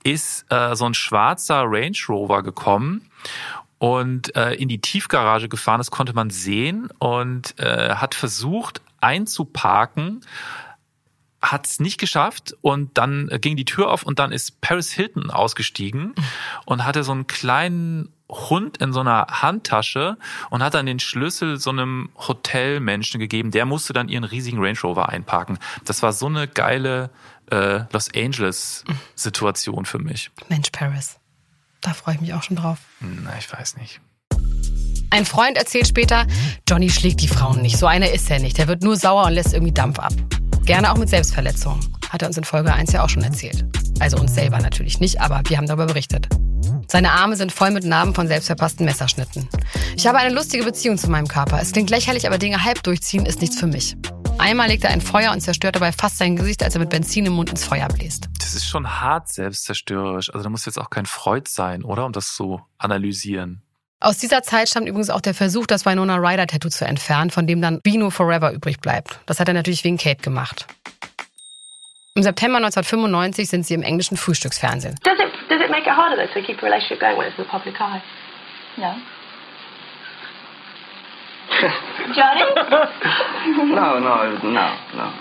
[0.03, 3.09] ist äh, so ein schwarzer Range Rover gekommen
[3.77, 5.79] und äh, in die Tiefgarage gefahren.
[5.79, 10.21] Das konnte man sehen und äh, hat versucht einzuparken
[11.51, 15.29] hat es nicht geschafft und dann ging die Tür auf und dann ist Paris Hilton
[15.29, 16.15] ausgestiegen
[16.65, 20.17] und hatte so einen kleinen Hund in so einer Handtasche
[20.49, 23.51] und hat dann den Schlüssel so einem Hotelmenschen gegeben.
[23.51, 25.59] Der musste dann ihren riesigen Range Rover einparken.
[25.85, 27.11] Das war so eine geile
[27.51, 28.83] äh, Los Angeles
[29.13, 30.31] Situation für mich.
[30.49, 31.19] Mensch, Paris.
[31.85, 32.79] Da freue ich mich auch schon drauf.
[32.99, 34.01] Na, ich weiß nicht.
[35.11, 36.25] Ein Freund erzählt später,
[36.67, 37.77] Johnny schlägt die Frauen nicht.
[37.77, 38.57] So einer ist er nicht.
[38.57, 40.11] Der wird nur sauer und lässt irgendwie Dampf ab.
[40.63, 41.79] Gerne auch mit Selbstverletzung.
[42.09, 43.65] Hat er uns in Folge 1 ja auch schon erzählt.
[43.99, 46.27] Also uns selber natürlich nicht, aber wir haben darüber berichtet.
[46.87, 49.47] Seine Arme sind voll mit Narben von selbstverpassten Messerschnitten.
[49.95, 51.61] Ich habe eine lustige Beziehung zu meinem Körper.
[51.61, 53.95] Es klingt lächerlich, aber Dinge halb durchziehen ist nichts für mich.
[54.37, 57.25] Einmal legt er ein Feuer und zerstört dabei fast sein Gesicht, als er mit Benzin
[57.25, 58.27] im Mund ins Feuer bläst.
[58.37, 60.29] Das ist schon hart selbstzerstörerisch.
[60.33, 62.05] Also da muss jetzt auch kein Freud sein, oder?
[62.05, 63.61] Um das zu analysieren.
[64.01, 67.47] Aus dieser Zeit stammt übrigens auch der Versuch, das Winona Ryder Tattoo zu entfernen, von
[67.47, 69.19] dem dann Vino Forever übrig bleibt.
[69.25, 70.67] Das hat er natürlich wegen Kate gemacht.
[72.13, 74.95] Im September 1995 sind sie im englischen Frühstücksfernsehen.
[75.03, 77.37] Does it, does it make it harder though to keep a relationship going when it's
[77.37, 78.01] in the public eye?
[78.77, 78.95] No.
[82.15, 82.41] Johnny?
[83.75, 85.13] no, no, no, no.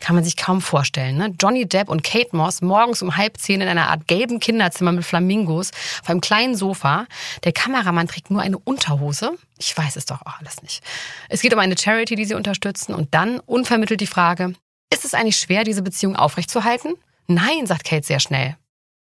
[0.00, 1.16] Kann man sich kaum vorstellen.
[1.16, 1.34] Ne?
[1.40, 5.04] Johnny Depp und Kate Moss morgens um halb zehn in einer Art gelben Kinderzimmer mit
[5.04, 7.06] Flamingos auf einem kleinen Sofa.
[7.42, 9.32] Der Kameramann trägt nur eine Unterhose.
[9.58, 10.80] Ich weiß es doch auch alles nicht.
[11.28, 12.94] Es geht um eine Charity, die sie unterstützen.
[12.94, 14.54] Und dann unvermittelt die Frage,
[14.92, 16.94] ist es eigentlich schwer, diese Beziehung aufrechtzuerhalten?
[17.26, 18.56] Nein, sagt Kate sehr schnell.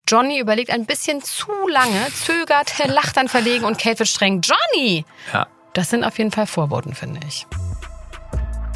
[0.07, 4.41] Johnny überlegt ein bisschen zu lange, zögert, lacht dann verlegen und Kate wird streng.
[4.41, 5.05] Johnny!
[5.33, 5.47] Ja.
[5.73, 7.47] Das sind auf jeden Fall Vorboten, finde ich.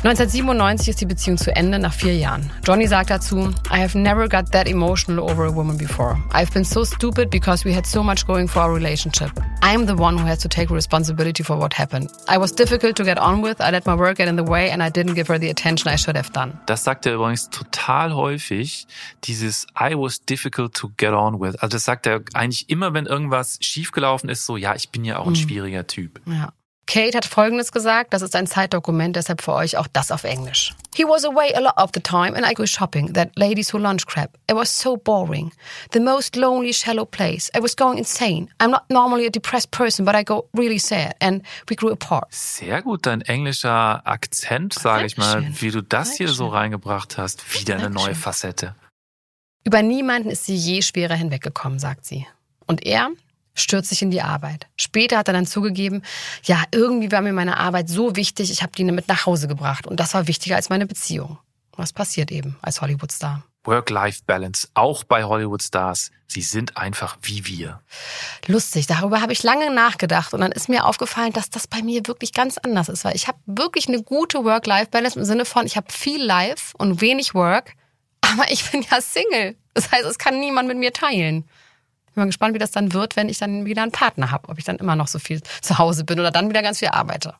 [0.05, 2.51] 1997 ist die Beziehung zu Ende nach vier Jahren.
[2.63, 6.15] Johnny sagt dazu, I have never got that emotional over a woman before.
[6.31, 9.31] I've been so stupid because we had so much going for our relationship.
[9.63, 12.11] I'm the one who has to take responsibility for what happened.
[12.29, 14.69] I was difficult to get on with, I let my work get in the way
[14.69, 16.59] and I didn't give her the attention I should have done.
[16.67, 18.85] Das sagt er übrigens total häufig,
[19.23, 21.55] dieses I was difficult to get on with.
[21.63, 25.17] Also das sagt er eigentlich immer, wenn irgendwas schiefgelaufen ist, so ja, ich bin ja
[25.17, 25.37] auch ein mhm.
[25.37, 26.21] schwieriger Typ.
[26.27, 26.53] Ja.
[26.87, 30.73] Kate hat Folgendes gesagt, das ist ein Zeitdokument, deshalb für euch auch das auf Englisch.
[30.93, 33.79] He was away a lot of the time and I go shopping, that ladies who
[33.79, 34.37] lunch crap.
[34.49, 35.51] It was so boring.
[35.91, 37.49] The most lonely, shallow place.
[37.55, 38.49] I was going insane.
[38.59, 42.27] I'm not normally a depressed person, but I go really sad and we grew apart.
[42.29, 47.43] Sehr gut, dein englischer Akzent, sage ich mal, wie du das hier so reingebracht hast.
[47.59, 48.75] Wieder eine neue Facette.
[49.63, 52.27] Über niemanden ist sie je schwerer hinweggekommen, sagt sie.
[52.67, 53.09] Und er,
[53.55, 54.67] stürzt sich in die Arbeit.
[54.77, 56.03] Später hat er dann zugegeben,
[56.43, 59.87] ja, irgendwie war mir meine Arbeit so wichtig, ich habe die mit nach Hause gebracht
[59.87, 61.39] und das war wichtiger als meine Beziehung.
[61.75, 63.43] Was passiert eben als Hollywood-Star?
[63.65, 66.11] Work-Life-Balance, auch bei Hollywood-Stars.
[66.27, 67.81] Sie sind einfach wie wir.
[68.47, 72.05] Lustig, darüber habe ich lange nachgedacht und dann ist mir aufgefallen, dass das bei mir
[72.05, 75.77] wirklich ganz anders ist, weil ich habe wirklich eine gute Work-Life-Balance im Sinne von, ich
[75.77, 77.73] habe viel Life und wenig Work,
[78.21, 79.55] aber ich bin ja Single.
[79.73, 81.49] Das heißt, es kann niemand mit mir teilen
[82.15, 84.49] bin mal gespannt, wie das dann wird, wenn ich dann wieder einen Partner habe.
[84.49, 86.89] Ob ich dann immer noch so viel zu Hause bin oder dann wieder ganz viel
[86.89, 87.35] arbeite.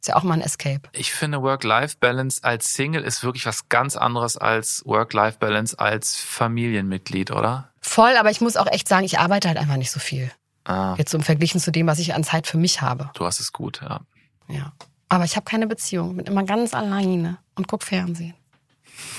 [0.00, 0.82] Ist ja auch mal ein Escape.
[0.92, 7.70] Ich finde Work-Life-Balance als Single ist wirklich was ganz anderes als Work-Life-Balance als Familienmitglied, oder?
[7.80, 10.30] Voll, aber ich muss auch echt sagen, ich arbeite halt einfach nicht so viel.
[10.64, 10.94] Ah.
[10.98, 13.10] Jetzt so im Verglichen zu dem, was ich an Zeit für mich habe.
[13.14, 14.00] Du hast es gut, ja.
[14.48, 14.72] Ja.
[15.08, 18.34] Aber ich habe keine Beziehung, bin immer ganz alleine und guck Fernsehen.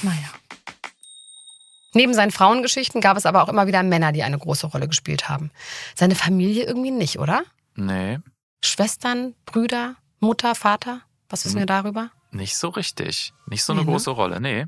[0.02, 0.30] Naja.
[1.96, 5.30] Neben seinen Frauengeschichten gab es aber auch immer wieder Männer, die eine große Rolle gespielt
[5.30, 5.50] haben.
[5.96, 7.44] Seine Familie irgendwie nicht, oder?
[7.76, 8.20] Nee,
[8.64, 11.02] Schwestern, Brüder, Mutter, Vater?
[11.30, 12.10] Was wissen wir darüber?
[12.32, 13.32] nicht so richtig.
[13.48, 13.92] Nicht so eine Nee, ne?
[13.94, 14.66] große Rolle, nee.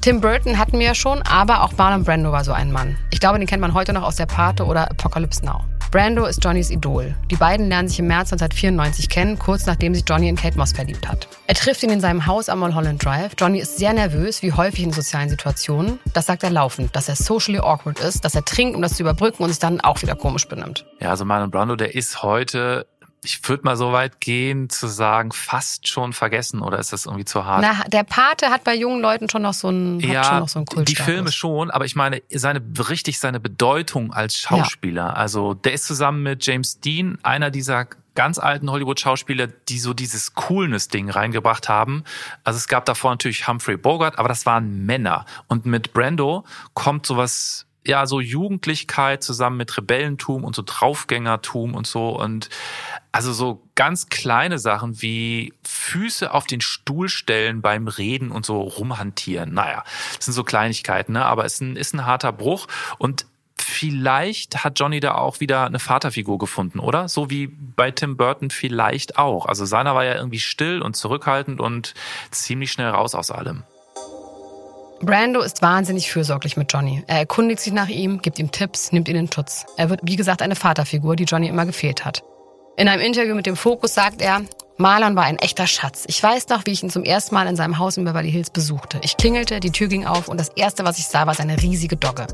[0.00, 2.96] Tim Burton hatten wir ja schon, aber auch Marlon Brando war so ein Mann.
[3.10, 5.64] Ich glaube, den kennt man heute noch aus der Pate oder Apocalypse Now.
[5.90, 7.14] Brando ist Johnnys Idol.
[7.30, 10.72] Die beiden lernen sich im März 1994 kennen, kurz nachdem sich Johnny in Kate Moss
[10.72, 11.28] verliebt hat.
[11.46, 13.32] Er trifft ihn in seinem Haus am Mulholland Drive.
[13.38, 16.00] Johnny ist sehr nervös, wie häufig in sozialen Situationen.
[16.12, 19.02] Das sagt er laufend, dass er socially awkward ist, dass er trinkt, um das zu
[19.04, 20.84] überbrücken und sich dann auch wieder komisch benimmt.
[21.00, 22.86] Ja, also Marlon Brando, der ist heute,
[23.26, 27.24] ich würde mal so weit gehen, zu sagen, fast schon vergessen oder ist das irgendwie
[27.24, 27.60] zu hart?
[27.62, 30.58] Na, der Pate hat bei jungen Leuten schon noch so einen, hat schon noch so
[30.60, 31.04] einen die Kultstatus.
[31.04, 35.16] Filme schon, aber ich meine, seine richtig seine Bedeutung als Schauspieler.
[35.16, 40.34] Also der ist zusammen mit James Dean einer dieser ganz alten Hollywood-Schauspieler, die so dieses
[40.34, 42.02] Coolness-Ding reingebracht haben.
[42.44, 45.26] Also es gab davor natürlich Humphrey Bogart, aber das waren Männer.
[45.48, 51.86] Und mit Brando kommt sowas, ja, so Jugendlichkeit zusammen mit Rebellentum und so Draufgängertum und
[51.86, 52.08] so.
[52.08, 52.48] Und
[53.12, 58.60] also so ganz kleine Sachen wie Füße auf den Stuhl stellen beim Reden und so
[58.60, 59.54] rumhantieren.
[59.54, 59.84] Naja,
[60.16, 61.24] das sind so Kleinigkeiten, ne?
[61.24, 62.66] aber es ist ein, ist ein harter Bruch.
[62.98, 67.08] Und vielleicht hat Johnny da auch wieder eine Vaterfigur gefunden, oder?
[67.08, 69.46] So wie bei Tim Burton vielleicht auch.
[69.46, 71.94] Also seiner war ja irgendwie still und zurückhaltend und
[72.30, 73.64] ziemlich schnell raus aus allem.
[75.00, 77.04] Brando ist wahnsinnig fürsorglich mit Johnny.
[77.06, 79.66] Er erkundigt sich nach ihm, gibt ihm Tipps, nimmt ihn in Schutz.
[79.76, 82.22] Er wird, wie gesagt, eine Vaterfigur, die Johnny immer gefehlt hat.
[82.78, 84.42] In einem Interview mit dem Fokus sagt er,
[84.78, 86.04] Marlon war ein echter Schatz.
[86.06, 88.50] Ich weiß noch, wie ich ihn zum ersten Mal in seinem Haus in Beverly Hills
[88.50, 88.98] besuchte.
[89.02, 91.96] Ich klingelte, die Tür ging auf und das erste, was ich sah, war seine riesige
[91.96, 92.26] Dogge.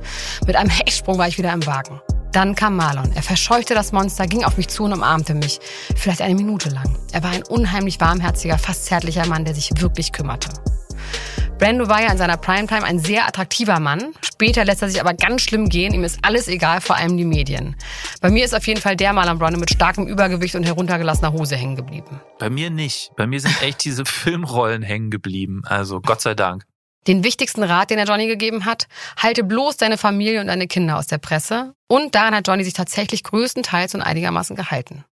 [0.47, 2.01] Mit einem Hechtsprung war ich wieder im Wagen.
[2.33, 3.13] Dann kam Marlon.
[3.15, 5.61] Er verscheuchte das Monster, ging auf mich zu und umarmte mich.
[5.97, 6.99] Vielleicht eine Minute lang.
[7.13, 10.49] Er war ein unheimlich warmherziger, fast zärtlicher Mann, der sich wirklich kümmerte.
[11.63, 14.15] Brando war ja in seiner Primetime ein sehr attraktiver Mann.
[14.21, 15.95] Später lässt er sich aber ganz schlimm gehen.
[15.95, 17.77] Ihm ist alles egal, vor allem die Medien.
[18.21, 21.55] Bei mir ist auf jeden Fall der Marlon Brando mit starkem Übergewicht und heruntergelassener Hose
[21.55, 22.21] hängen geblieben.
[22.41, 23.13] Bei mir nicht.
[23.17, 25.63] Bei mir sind echt diese Filmrollen hängen geblieben.
[25.65, 26.65] Also Gott sei Dank.
[27.07, 30.99] Den wichtigsten Rat, den er Johnny gegeben hat, halte bloß deine Familie und deine Kinder
[30.99, 31.75] aus der Presse.
[31.87, 35.05] Und daran hat Johnny sich tatsächlich größtenteils und einigermaßen gehalten.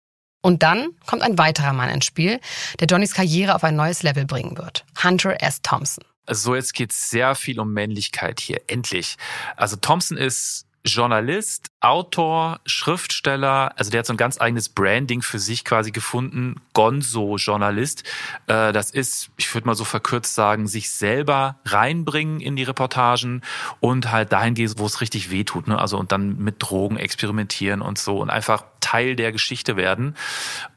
[0.43, 2.41] Und dann kommt ein weiterer Mann ins Spiel,
[2.81, 4.85] der Johnnys Karriere auf ein neues Level bringen wird.
[5.01, 5.63] Hunter S.
[5.63, 6.03] Thompson.
[6.31, 8.61] Also so, jetzt geht's sehr viel um Männlichkeit hier.
[8.69, 9.16] Endlich.
[9.57, 15.38] Also Thompson ist Journalist, Autor, Schriftsteller, also der hat so ein ganz eigenes Branding für
[15.38, 18.05] sich quasi gefunden, Gonzo-Journalist.
[18.47, 23.43] Äh, Das ist, ich würde mal so verkürzt sagen, sich selber reinbringen in die Reportagen
[23.81, 25.69] und halt dahin gehen, wo es richtig weh tut.
[25.69, 25.79] Ne?
[25.79, 30.16] Also und dann mit Drogen experimentieren und so und einfach Teil der Geschichte werden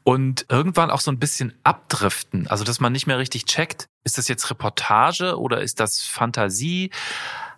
[0.03, 2.47] und irgendwann auch so ein bisschen abdriften.
[2.47, 6.91] Also dass man nicht mehr richtig checkt, ist das jetzt Reportage oder ist das Fantasie?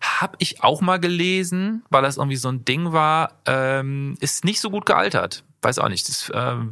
[0.02, 4.60] Hab ich auch mal gelesen, weil das irgendwie so ein Ding war, ähm, ist nicht
[4.60, 5.44] so gut gealtert.
[5.62, 6.08] Weiß auch nicht.
[6.08, 6.72] Das, ähm,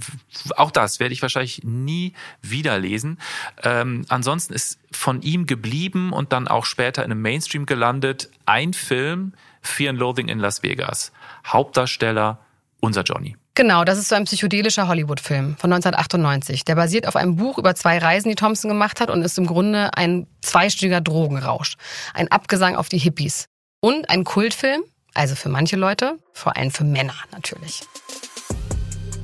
[0.55, 3.17] auch das werde ich wahrscheinlich nie wieder lesen.
[3.63, 8.73] Ähm, ansonsten ist von ihm geblieben und dann auch später in einem Mainstream gelandet ein
[8.73, 11.12] Film, Fear and Loathing in Las Vegas.
[11.45, 12.38] Hauptdarsteller
[12.83, 13.35] unser Johnny.
[13.55, 16.65] Genau, das ist so ein psychedelischer Hollywood-Film von 1998.
[16.65, 19.47] Der basiert auf einem Buch über zwei Reisen, die Thompson gemacht hat und ist im
[19.47, 21.75] Grunde ein zweistündiger Drogenrausch.
[22.13, 23.45] Ein Abgesang auf die Hippies.
[23.79, 24.81] Und ein Kultfilm,
[25.13, 27.81] also für manche Leute, vor allem für Männer natürlich.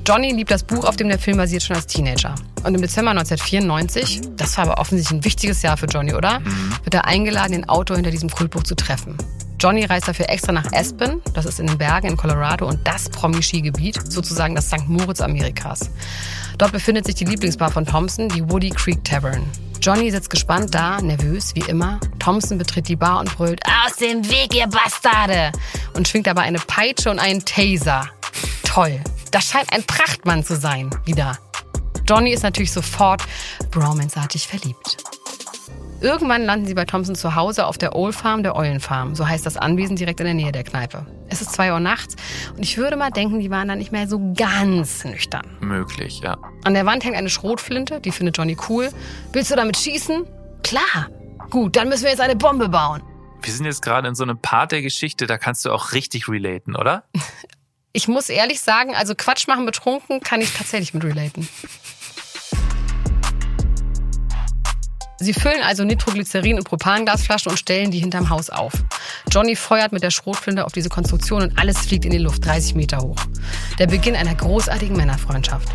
[0.08, 2.36] Johnny liebt das Buch, auf dem der Film basiert, schon als Teenager.
[2.64, 6.42] Und im Dezember 1994, das war aber offensichtlich ein wichtiges Jahr für Johnny, oder?
[6.84, 9.18] Wird er eingeladen, den Autor hinter diesem Kultbuch zu treffen.
[9.60, 13.10] Johnny reist dafür extra nach Aspen, das ist in den Bergen in Colorado und das
[13.10, 14.88] Promi-Skigebiet, sozusagen das St.
[14.88, 15.92] Moritz Amerikas.
[16.58, 19.44] Dort befindet sich die Lieblingsbar von Thompson, die Woody Creek Tavern.
[19.82, 22.00] Johnny sitzt gespannt da, nervös wie immer.
[22.20, 25.52] Thompson betritt die Bar und brüllt, aus dem Weg, ihr Bastarde!
[25.94, 28.10] Und schwingt dabei eine Peitsche und einen Taser.
[28.64, 29.02] Toll.
[29.32, 31.38] Das scheint ein Prachtmann zu sein, wieder.
[32.08, 33.24] Johnny ist natürlich sofort
[33.72, 35.19] bromance-artig verliebt.
[36.02, 39.16] Irgendwann landen sie bei Thompson zu Hause auf der Old Farm der Eulenfarm.
[39.16, 41.06] So heißt das Anwesen direkt in der Nähe der Kneipe.
[41.28, 42.16] Es ist zwei Uhr nachts
[42.56, 45.46] und ich würde mal denken, die waren da nicht mehr so ganz nüchtern.
[45.60, 46.38] Möglich, ja.
[46.64, 48.90] An der Wand hängt eine Schrotflinte, die findet Johnny cool.
[49.34, 50.26] Willst du damit schießen?
[50.64, 51.10] Klar.
[51.50, 53.02] Gut, dann müssen wir jetzt eine Bombe bauen.
[53.42, 56.30] Wir sind jetzt gerade in so einem Part der Geschichte, da kannst du auch richtig
[56.30, 57.04] relaten, oder?
[57.92, 61.50] Ich muss ehrlich sagen, also Quatsch machen betrunken kann ich tatsächlich mit relaten.
[65.22, 68.72] Sie füllen also Nitroglycerin in Propanglasflaschen und stellen die hinterm Haus auf.
[69.30, 72.76] Johnny feuert mit der Schrotflinte auf diese Konstruktion und alles fliegt in die Luft, 30
[72.76, 73.18] Meter hoch.
[73.80, 75.68] Der Beginn einer großartigen Männerfreundschaft.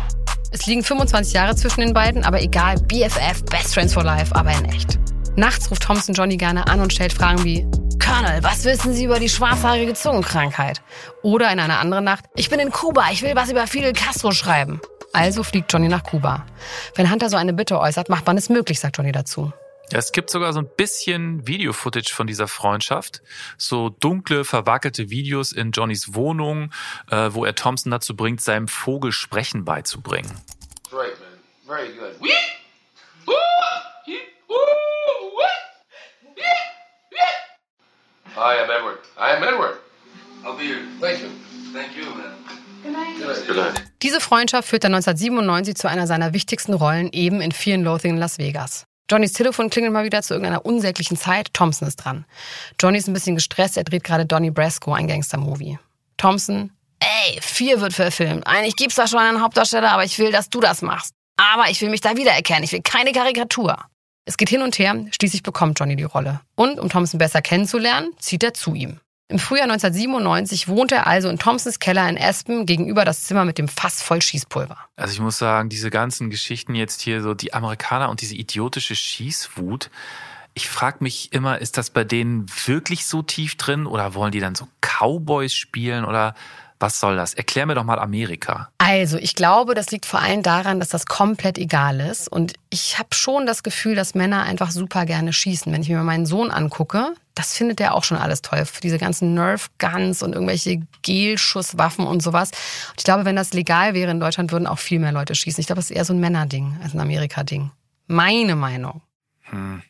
[0.51, 4.51] Es liegen 25 Jahre zwischen den beiden, aber egal, BFF, Best Friends for Life, aber
[4.51, 4.97] in echt.
[5.35, 7.67] Nachts ruft Thompson Johnny gerne an und stellt Fragen wie
[7.99, 10.81] Colonel, was wissen Sie über die schwarzhaarige Zungenkrankheit?
[11.21, 14.31] Oder in einer anderen Nacht, ich bin in Kuba, ich will was über Fidel Castro
[14.31, 14.79] schreiben.
[15.15, 16.45] Also fliegt Johnny nach Kuba.
[16.95, 19.53] Wenn Hunter so eine Bitte äußert, macht man es möglich, sagt Johnny dazu.
[19.89, 23.21] Es gibt sogar so ein bisschen Video-Footage von dieser Freundschaft.
[23.57, 26.71] So dunkle, verwackelte Videos in Johnnys Wohnung,
[27.11, 30.31] äh, wo er Thompson dazu bringt, seinem Vogel Sprechen beizubringen.
[30.89, 31.29] Great, man.
[31.65, 32.29] Very good.
[38.37, 38.99] I am Edward.
[39.17, 39.77] I am Edward.
[40.43, 40.81] I'll be here.
[40.99, 41.29] Thank you.
[41.71, 42.33] Thank you, man.
[44.01, 48.11] Diese Freundschaft führt dann 1997 zu einer seiner wichtigsten Rollen eben in Fear and Loathing
[48.11, 48.85] in Las Vegas.
[49.09, 51.53] Johnnys Telefon klingelt mal wieder zu irgendeiner unsäglichen Zeit.
[51.53, 52.25] Thompson ist dran.
[52.81, 53.77] Johnny ist ein bisschen gestresst.
[53.77, 55.77] Er dreht gerade Donnie Brasco, ein Gangster-Movie.
[56.17, 58.47] Thompson, ey, vier wird verfilmt.
[58.47, 61.13] Eigentlich gibt's da schon einen Hauptdarsteller, aber ich will, dass du das machst.
[61.37, 62.63] Aber ich will mich da wiedererkennen.
[62.63, 63.77] Ich will keine Karikatur.
[64.25, 64.95] Es geht hin und her.
[65.11, 66.41] Schließlich bekommt Johnny die Rolle.
[66.55, 68.99] Und um Thompson besser kennenzulernen, zieht er zu ihm.
[69.27, 73.57] Im Frühjahr 1997 wohnt er also in Thompsons Keller in Aspen gegenüber das Zimmer mit
[73.57, 74.77] dem Fass voll Schießpulver.
[74.97, 78.95] Also ich muss sagen, diese ganzen Geschichten jetzt hier, so die Amerikaner und diese idiotische
[78.95, 79.89] Schießwut,
[80.53, 84.39] ich frage mich immer, ist das bei denen wirklich so tief drin oder wollen die
[84.39, 86.35] dann so Cowboys spielen oder
[86.79, 87.33] was soll das?
[87.33, 88.69] Erklär mir doch mal Amerika.
[88.77, 92.27] Also, ich glaube, das liegt vor allem daran, dass das komplett egal ist.
[92.27, 95.71] Und ich habe schon das Gefühl, dass Männer einfach super gerne schießen.
[95.71, 98.63] Wenn ich mir meinen Sohn angucke, das findet er auch schon alles toll.
[98.81, 102.49] Diese ganzen Nerf Guns und irgendwelche Gelschusswaffen und sowas.
[102.89, 105.59] Und ich glaube, wenn das legal wäre in Deutschland, würden auch viel mehr Leute schießen.
[105.61, 107.71] Ich glaube, das ist eher so ein Männerding als ein Amerika-Ding.
[108.07, 109.01] Meine Meinung.
[109.41, 109.81] Hm.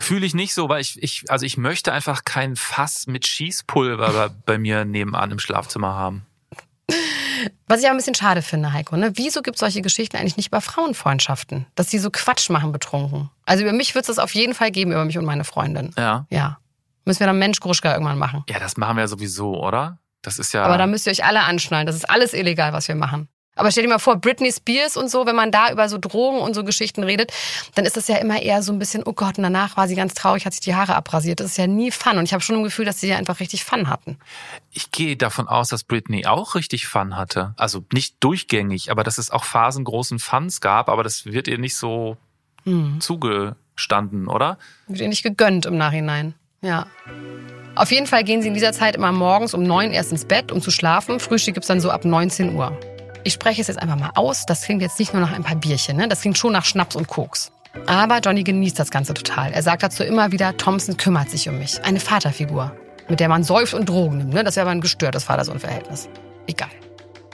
[0.00, 4.12] Fühle ich nicht so, weil ich, ich, also ich möchte einfach kein Fass mit Schießpulver
[4.12, 6.24] bei- bei mir nebenan im Schlafzimmer haben.
[7.66, 9.12] Was ich aber ein bisschen schade finde, Heiko, ne?
[9.14, 11.66] Wieso gibt es solche Geschichten eigentlich nicht über Frauenfreundschaften?
[11.74, 13.30] Dass die so Quatsch machen betrunken.
[13.44, 15.92] Also über mich wird es das auf jeden Fall geben, über mich und meine Freundin.
[15.96, 16.26] Ja.
[16.30, 16.58] Ja.
[17.04, 18.44] Müssen wir dann Mensch Gruschka irgendwann machen.
[18.48, 19.98] Ja, das machen wir ja sowieso, oder?
[20.22, 20.64] Das ist ja.
[20.64, 21.86] Aber da müsst ihr euch alle anschnallen.
[21.86, 23.28] Das ist alles illegal, was wir machen.
[23.58, 26.38] Aber stell dir mal vor, Britney Spears und so, wenn man da über so Drogen
[26.38, 27.32] und so Geschichten redet,
[27.74, 29.94] dann ist das ja immer eher so ein bisschen, oh Gott, und danach war sie
[29.96, 31.40] ganz traurig, hat sich die Haare abrasiert.
[31.40, 32.18] Das ist ja nie Fun.
[32.18, 34.16] Und ich habe schon ein Gefühl, dass sie ja einfach richtig Fun hatten.
[34.72, 37.52] ich gehe davon aus, dass Britney auch richtig Fun hatte.
[37.56, 41.58] Also nicht durchgängig, aber dass es auch Phasen großen Funs gab, aber das wird ihr
[41.58, 42.16] nicht so
[42.64, 43.00] Hm.
[43.00, 44.58] zugestanden, oder?
[44.86, 46.34] Wird ihr nicht gegönnt im Nachhinein.
[46.60, 46.86] Ja.
[47.76, 50.50] Auf jeden Fall gehen sie in dieser Zeit immer morgens um neun erst ins Bett,
[50.50, 51.20] um zu schlafen.
[51.20, 52.76] Frühstück gibt's dann so ab 19 Uhr.
[53.24, 54.46] Ich spreche es jetzt einfach mal aus.
[54.46, 56.08] Das klingt jetzt nicht nur nach ein paar Bierchen, ne?
[56.08, 57.52] Das klingt schon nach Schnaps und Koks.
[57.86, 59.52] Aber Johnny genießt das Ganze total.
[59.52, 61.82] Er sagt dazu immer wieder, Thompson kümmert sich um mich.
[61.84, 62.72] Eine Vaterfigur,
[63.08, 64.34] mit der man säuft und Drogen nimmt.
[64.34, 64.44] Ne?
[64.44, 66.08] Das wäre aber ein gestörtes Vater-Sohn-Verhältnis.
[66.46, 66.70] Egal.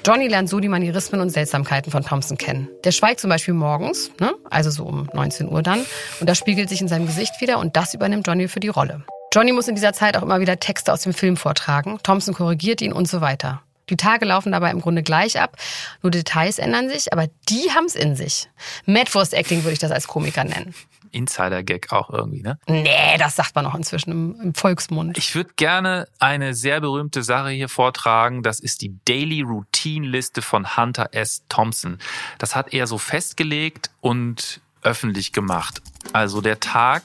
[0.06, 2.68] Johnny lernt so die Manierismen und Seltsamkeiten von Thompson kennen.
[2.84, 4.34] Der schweigt zum Beispiel morgens, ne?
[4.50, 5.80] also so um 19 Uhr dann,
[6.20, 9.02] und das spiegelt sich in seinem Gesicht wieder und das übernimmt Johnny für die Rolle.
[9.32, 12.82] Johnny muss in dieser Zeit auch immer wieder Texte aus dem Film vortragen, Thompson korrigiert
[12.82, 13.62] ihn und so weiter.
[13.90, 15.56] Die Tage laufen dabei im Grunde gleich ab,
[16.02, 18.48] nur Details ändern sich, aber die haben's in sich.
[18.86, 20.74] Madwurst-Acting würde ich das als Komiker nennen.
[21.14, 22.58] Insider-Gag auch irgendwie, ne?
[22.66, 25.16] Nee, das sagt man auch inzwischen im, im Volksmund.
[25.16, 28.42] Ich würde gerne eine sehr berühmte Sache hier vortragen.
[28.42, 31.42] Das ist die Daily Routine Liste von Hunter S.
[31.48, 31.98] Thompson.
[32.38, 35.80] Das hat er so festgelegt und öffentlich gemacht.
[36.12, 37.04] Also der Tag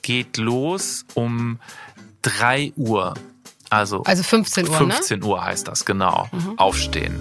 [0.00, 1.60] geht los um
[2.22, 3.14] drei Uhr.
[3.72, 4.92] Also, Also 15 Uhr, ne?
[4.92, 6.28] 15 Uhr heißt das, genau.
[6.58, 7.18] Aufstehen.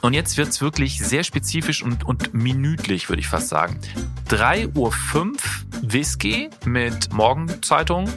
[0.00, 3.78] Und jetzt wird's wirklich sehr spezifisch und, und minütlich, würde ich fast sagen.
[4.30, 4.92] 3.05 Uhr
[5.82, 8.08] Whisky mit Morgenzeitung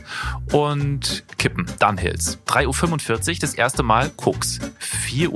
[0.52, 2.39] und Kippen, Dunhills.
[2.47, 4.60] 3.45 Uhr das erste Mal Koks.
[5.08, 5.30] 4.05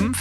[0.00, 0.12] Uhr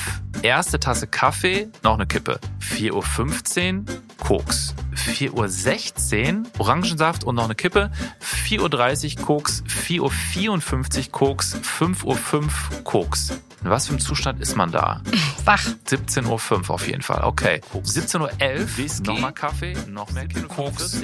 [0.43, 2.39] erste Tasse Kaffee, noch eine Kippe.
[2.61, 4.75] 4.15 Uhr Koks.
[4.95, 7.91] 4.16 Uhr Orangensaft und noch eine Kippe.
[8.21, 9.63] 4.30 Uhr Koks.
[9.67, 11.55] 4.54 Uhr Koks.
[11.55, 13.31] 5.05 Uhr Koks.
[13.63, 15.01] In was für einem Zustand ist man da?
[15.45, 15.63] Wach.
[15.87, 17.23] 17.05 Uhr auf jeden Fall.
[17.23, 17.61] Okay.
[17.73, 19.03] 17.11 Uhr Whisky.
[19.03, 19.73] Nochmal Kaffee.
[19.87, 21.01] Noch mehr Koks.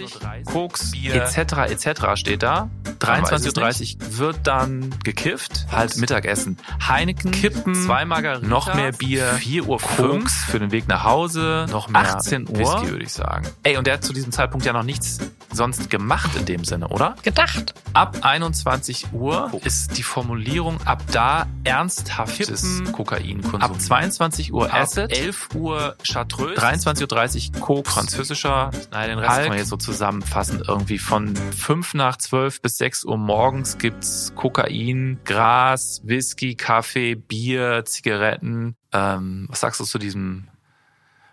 [0.47, 0.91] Koks.
[0.91, 1.15] Bier.
[1.15, 1.37] Etc.
[1.37, 2.15] etc.
[2.15, 2.69] steht da.
[2.99, 5.67] 23.30 Uhr wird dann gekifft.
[5.71, 6.57] Halt Mittagessen.
[6.87, 7.31] Heineken.
[7.31, 7.75] Kippen.
[7.75, 8.47] Zwei Margarita.
[8.47, 9.25] Noch mehr Bier.
[9.39, 11.67] 4 Uhr Koks für den Weg nach Hause.
[11.69, 12.57] Noch mehr 18 Uhr.
[12.57, 13.47] Whisky würde ich sagen.
[13.63, 15.19] Ey, und der hat zu diesem Zeitpunkt ja noch nichts
[15.51, 17.15] sonst gemacht in dem Sinne, oder?
[17.23, 17.73] Gedacht.
[17.93, 23.61] Ab 21 Uhr ist die Formulierung ab da ernsthaftes Kokainkonsum.
[23.61, 29.47] Ab 22 Uhr Acid, 11 Uhr Chartreuse, 23.30 Uhr Coke, französischer, nein, den Rest kann
[29.49, 30.36] man jetzt so zusammenfassen.
[30.37, 37.85] Irgendwie von 5 nach 12 bis 6 Uhr morgens gibt's Kokain, Gras, Whisky, Kaffee, Bier,
[37.85, 38.75] Zigaretten.
[38.93, 40.47] Ähm, was sagst du zu diesem,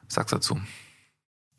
[0.06, 0.60] was sagst du dazu?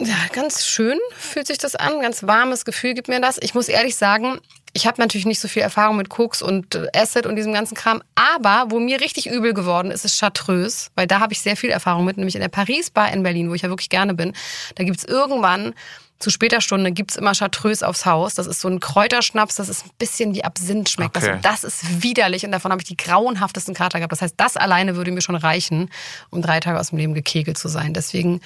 [0.02, 2.02] Ja, ganz schön fühlt sich das an.
[2.02, 3.38] Ganz warmes Gefühl gibt mir das.
[3.40, 4.40] Ich muss ehrlich sagen,
[4.74, 7.76] ich habe natürlich nicht so viel Erfahrung mit Koks und äh, Acid und diesem ganzen
[7.76, 8.02] Kram.
[8.16, 10.90] Aber wo mir richtig übel geworden ist, ist Chartreuse.
[10.96, 13.52] Weil da habe ich sehr viel Erfahrung mit, nämlich in der Paris Bar in Berlin,
[13.52, 14.34] wo ich ja wirklich gerne bin.
[14.74, 15.76] Da gibt's irgendwann
[16.20, 18.36] zu später Stunde gibt's immer Chartreuse aufs Haus.
[18.36, 21.18] Das ist so ein Kräuterschnaps, das ist ein bisschen wie Absinth schmeckt.
[21.18, 21.40] Okay.
[21.42, 24.12] Das, das ist widerlich und davon habe ich die grauenhaftesten Kater gehabt.
[24.12, 25.90] Das heißt, das alleine würde mir schon reichen,
[26.30, 27.94] um drei Tage aus dem Leben gekegelt zu sein.
[27.94, 28.42] Deswegen,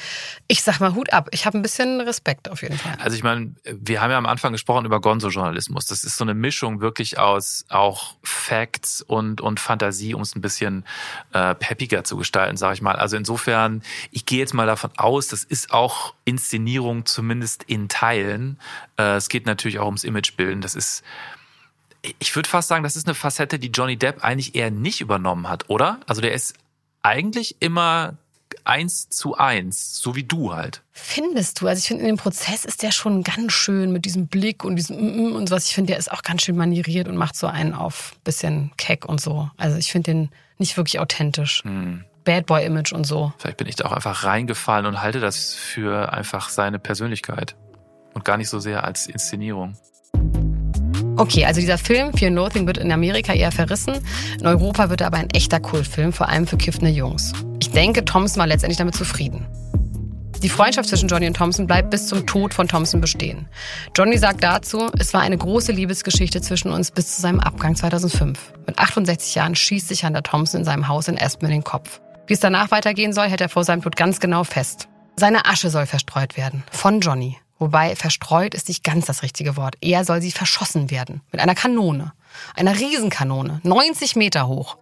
[0.47, 1.29] ich sag mal Hut ab.
[1.31, 2.97] Ich habe ein bisschen Respekt auf jeden Fall.
[2.99, 5.85] Also ich meine, wir haben ja am Anfang gesprochen über Gonzo-Journalismus.
[5.85, 10.41] Das ist so eine Mischung wirklich aus auch Facts und, und Fantasie, um es ein
[10.41, 10.85] bisschen
[11.33, 12.95] äh, peppiger zu gestalten, sage ich mal.
[12.95, 18.59] Also insofern, ich gehe jetzt mal davon aus, das ist auch Inszenierung zumindest in Teilen.
[18.97, 20.61] Äh, es geht natürlich auch ums Imagebilden.
[20.61, 21.03] Das ist,
[22.19, 25.49] ich würde fast sagen, das ist eine Facette, die Johnny Depp eigentlich eher nicht übernommen
[25.49, 25.99] hat, oder?
[26.07, 26.55] Also der ist
[27.01, 28.17] eigentlich immer
[28.63, 30.81] eins zu eins, so wie du halt.
[30.91, 31.67] Findest du?
[31.67, 34.75] Also ich finde, in dem Prozess ist der schon ganz schön mit diesem Blick und
[34.75, 35.65] diesem mm, mm und sowas.
[35.67, 39.05] Ich finde, der ist auch ganz schön manieriert und macht so einen auf bisschen keck
[39.05, 39.49] und so.
[39.57, 41.63] Also ich finde den nicht wirklich authentisch.
[41.63, 42.05] Hm.
[42.29, 43.33] Bad Boy Image und so.
[43.39, 47.55] Vielleicht bin ich da auch einfach reingefallen und halte das für einfach seine Persönlichkeit
[48.13, 49.75] und gar nicht so sehr als Inszenierung.
[51.17, 53.95] Okay, also dieser Film Fear Nothing wird in Amerika eher verrissen.
[54.39, 57.33] In Europa wird er aber ein echter Kultfilm, vor allem für kiffende Jungs.
[57.59, 59.47] Ich denke, Thompson war letztendlich damit zufrieden.
[60.43, 63.47] Die Freundschaft zwischen Johnny und Thompson bleibt bis zum Tod von Thompson bestehen.
[63.97, 68.53] Johnny sagt dazu, es war eine große Liebesgeschichte zwischen uns bis zu seinem Abgang 2005.
[68.67, 71.99] Mit 68 Jahren schießt sich Hunter Thompson in seinem Haus in Aspen in den Kopf.
[72.29, 74.87] Wie es danach weitergehen soll, hält er vor seinem Tod ganz genau fest.
[75.15, 76.63] Seine Asche soll verstreut werden.
[76.71, 77.37] Von Johnny.
[77.57, 79.77] Wobei verstreut ist nicht ganz das richtige Wort.
[79.81, 81.21] Eher soll sie verschossen werden.
[81.31, 82.13] Mit einer Kanone.
[82.55, 83.61] Einer Riesenkanone.
[83.63, 84.77] 90 Meter hoch.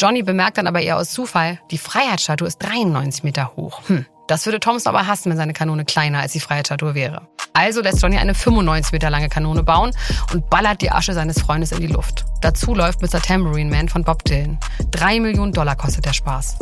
[0.00, 3.86] Johnny bemerkt dann aber eher aus Zufall, die Freiheitsstatue ist 93 Meter hoch.
[3.88, 4.06] Hm.
[4.28, 7.22] Das würde Thompson aber hassen, wenn seine Kanone kleiner als die Freiheitsstatue wäre.
[7.54, 9.90] Also lässt Johnny eine 95 Meter lange Kanone bauen
[10.32, 12.24] und ballert die Asche seines Freundes in die Luft.
[12.42, 13.20] Dazu läuft Mr.
[13.20, 14.58] Tambourine Man von Bob Dylan.
[14.90, 16.58] Drei Millionen Dollar kostet der Spaß.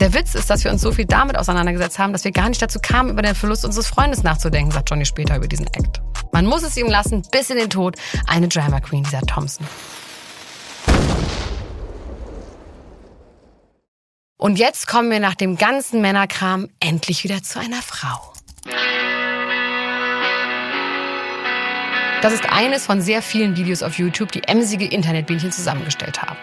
[0.00, 2.60] Der Witz ist, dass wir uns so viel damit auseinandergesetzt haben, dass wir gar nicht
[2.60, 6.02] dazu kamen, über den Verlust unseres Freundes nachzudenken, sagt Johnny später über diesen Act.
[6.32, 7.96] Man muss es ihm lassen, bis in den Tod,
[8.26, 9.64] eine Drama Queen, dieser Thompson.
[14.44, 18.34] Und jetzt kommen wir nach dem ganzen Männerkram endlich wieder zu einer Frau.
[22.20, 26.36] Das ist eines von sehr vielen Videos auf YouTube, die emsige Internetbienchen zusammengestellt haben.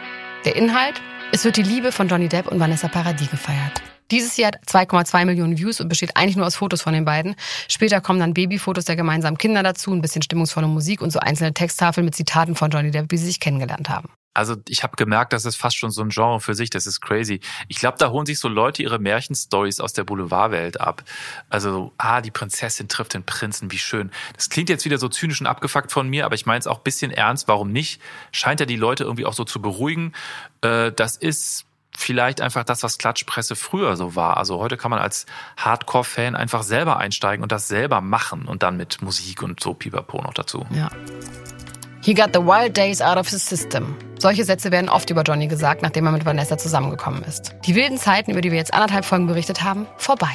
[0.45, 0.99] Der Inhalt?
[1.31, 3.83] Es wird die Liebe von Johnny Depp und Vanessa Paradis gefeiert.
[4.09, 7.35] Dieses Jahr hat 2,2 Millionen Views und besteht eigentlich nur aus Fotos von den beiden.
[7.67, 11.53] Später kommen dann Babyfotos der gemeinsamen Kinder dazu, ein bisschen stimmungsvolle Musik und so einzelne
[11.53, 14.09] Texttafeln mit Zitaten von Johnny Depp, wie sie sich kennengelernt haben.
[14.33, 17.01] Also ich habe gemerkt, das ist fast schon so ein Genre für sich, das ist
[17.01, 17.41] crazy.
[17.67, 21.03] Ich glaube, da holen sich so Leute ihre Märchenstories aus der Boulevardwelt ab.
[21.49, 24.11] Also, ah, die Prinzessin trifft den Prinzen, wie schön.
[24.35, 26.77] Das klingt jetzt wieder so zynisch und abgefuckt von mir, aber ich meine es auch
[26.77, 28.01] ein bisschen ernst, warum nicht?
[28.31, 30.13] Scheint ja die Leute irgendwie auch so zu beruhigen.
[30.61, 31.65] Äh, das ist
[31.95, 34.37] vielleicht einfach das, was Klatschpresse früher so war.
[34.37, 35.25] Also heute kann man als
[35.57, 40.21] Hardcore-Fan einfach selber einsteigen und das selber machen und dann mit Musik und so Pipapo
[40.21, 40.65] noch dazu.
[40.71, 40.89] Ja.
[42.03, 43.95] He got the wild days out of his system.
[44.17, 47.53] Solche Sätze werden oft über Johnny gesagt, nachdem er mit Vanessa zusammengekommen ist.
[47.65, 50.33] Die wilden Zeiten, über die wir jetzt anderthalb Folgen berichtet haben, vorbei.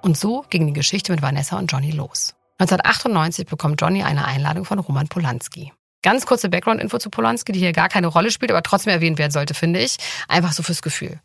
[0.00, 2.34] Und so ging die Geschichte mit Vanessa und Johnny los.
[2.58, 5.74] 1998 bekommt Johnny eine Einladung von Roman Polanski.
[6.06, 9.32] Ganz kurze Background-Info zu Polanski, die hier gar keine Rolle spielt, aber trotzdem erwähnt werden
[9.32, 9.96] sollte, finde ich.
[10.28, 11.18] Einfach so fürs Gefühl.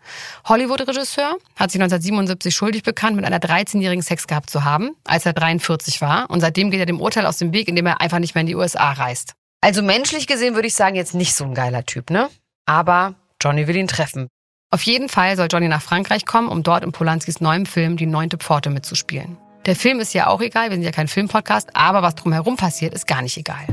[0.46, 5.34] Hollywood-Regisseur hat sich 1977 schuldig bekannt, mit einer 13-jährigen Sex gehabt zu haben, als er
[5.34, 6.32] 43 war.
[6.32, 8.48] Und seitdem geht er dem Urteil aus dem Weg, indem er einfach nicht mehr in
[8.48, 9.34] die USA reist.
[9.64, 12.30] Also menschlich gesehen würde ich sagen, jetzt nicht so ein geiler Typ, ne?
[12.66, 14.30] Aber Johnny will ihn treffen.
[14.72, 18.08] Auf jeden Fall soll Johnny nach Frankreich kommen, um dort in Polanskis neuem Film Die
[18.08, 19.38] neunte Pforte mitzuspielen.
[19.68, 22.96] Der Film ist ja auch egal, wir sind ja kein Filmpodcast, aber was drumherum passiert,
[22.96, 23.68] ist gar nicht egal.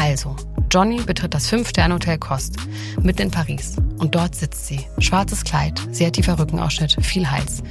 [0.00, 0.34] Also,
[0.70, 2.56] Johnny betritt das Fünf-Sterne-Hotel Kost,
[3.02, 3.76] mitten in Paris.
[3.98, 4.86] Und dort sitzt sie.
[4.98, 7.62] Schwarzes Kleid, sehr tiefer Rückenausschnitt, viel Hals.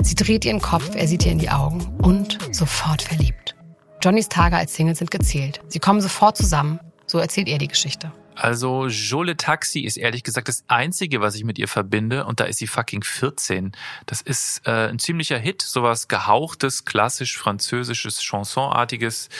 [0.00, 3.56] Sie dreht ihren Kopf, er sieht ihr in die Augen und sofort verliebt.
[4.00, 5.60] Johnnys Tage als Single sind gezählt.
[5.66, 6.78] Sie kommen sofort zusammen.
[7.06, 8.12] So erzählt er die Geschichte.
[8.36, 12.26] Also Jole Taxi ist ehrlich gesagt das Einzige, was ich mit ihr verbinde.
[12.26, 13.72] Und da ist sie fucking 14.
[14.06, 19.30] Das ist äh, ein ziemlicher Hit, sowas gehauchtes, klassisch französisches, Chansonartiges.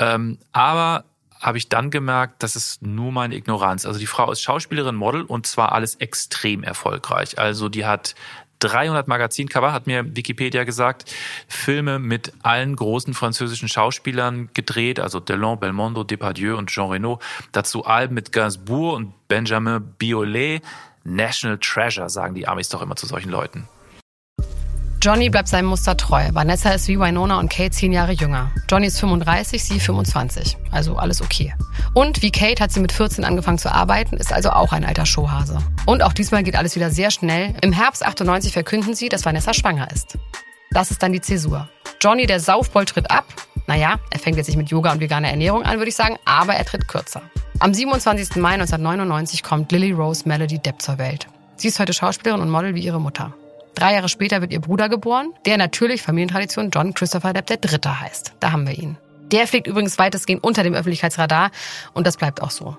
[0.00, 1.04] Ähm, aber
[1.40, 3.86] habe ich dann gemerkt, das ist nur meine Ignoranz.
[3.86, 7.38] Also die Frau ist Schauspielerin, Model und zwar alles extrem erfolgreich.
[7.38, 8.14] Also die hat
[8.60, 11.04] 300 Magazincover, hat mir Wikipedia gesagt,
[11.46, 17.20] Filme mit allen großen französischen Schauspielern gedreht, also Delon, Belmondo, Depardieu und Jean Reno.
[17.52, 20.60] Dazu Alben mit Gainsbourg und Benjamin Biolay.
[21.04, 23.68] National Treasure, sagen die Amis doch immer zu solchen Leuten.
[25.06, 26.30] Johnny bleibt seinem Muster treu.
[26.32, 28.50] Vanessa ist wie Winona und Kate zehn Jahre jünger.
[28.68, 30.56] Johnny ist 35, sie 25.
[30.72, 31.54] Also alles okay.
[31.94, 35.06] Und wie Kate hat sie mit 14 angefangen zu arbeiten, ist also auch ein alter
[35.06, 35.58] Showhase.
[35.84, 37.54] Und auch diesmal geht alles wieder sehr schnell.
[37.60, 40.18] Im Herbst 98 verkünden sie, dass Vanessa schwanger ist.
[40.72, 41.68] Das ist dann die Zäsur.
[42.00, 43.26] Johnny, der Saufbold, tritt ab.
[43.68, 46.54] Naja, er fängt jetzt nicht mit Yoga und veganer Ernährung an, würde ich sagen, aber
[46.56, 47.22] er tritt kürzer.
[47.60, 48.34] Am 27.
[48.38, 51.28] Mai 1999 kommt Lily Rose Melody Depp zur Welt.
[51.54, 53.32] Sie ist heute Schauspielerin und Model wie ihre Mutter.
[53.76, 58.00] Drei Jahre später wird ihr Bruder geboren, der natürlich Familientradition John Christopher Depp der Dritte
[58.00, 58.32] heißt.
[58.40, 58.96] Da haben wir ihn.
[59.30, 61.50] Der fliegt übrigens weitestgehend unter dem Öffentlichkeitsradar
[61.92, 62.78] und das bleibt auch so.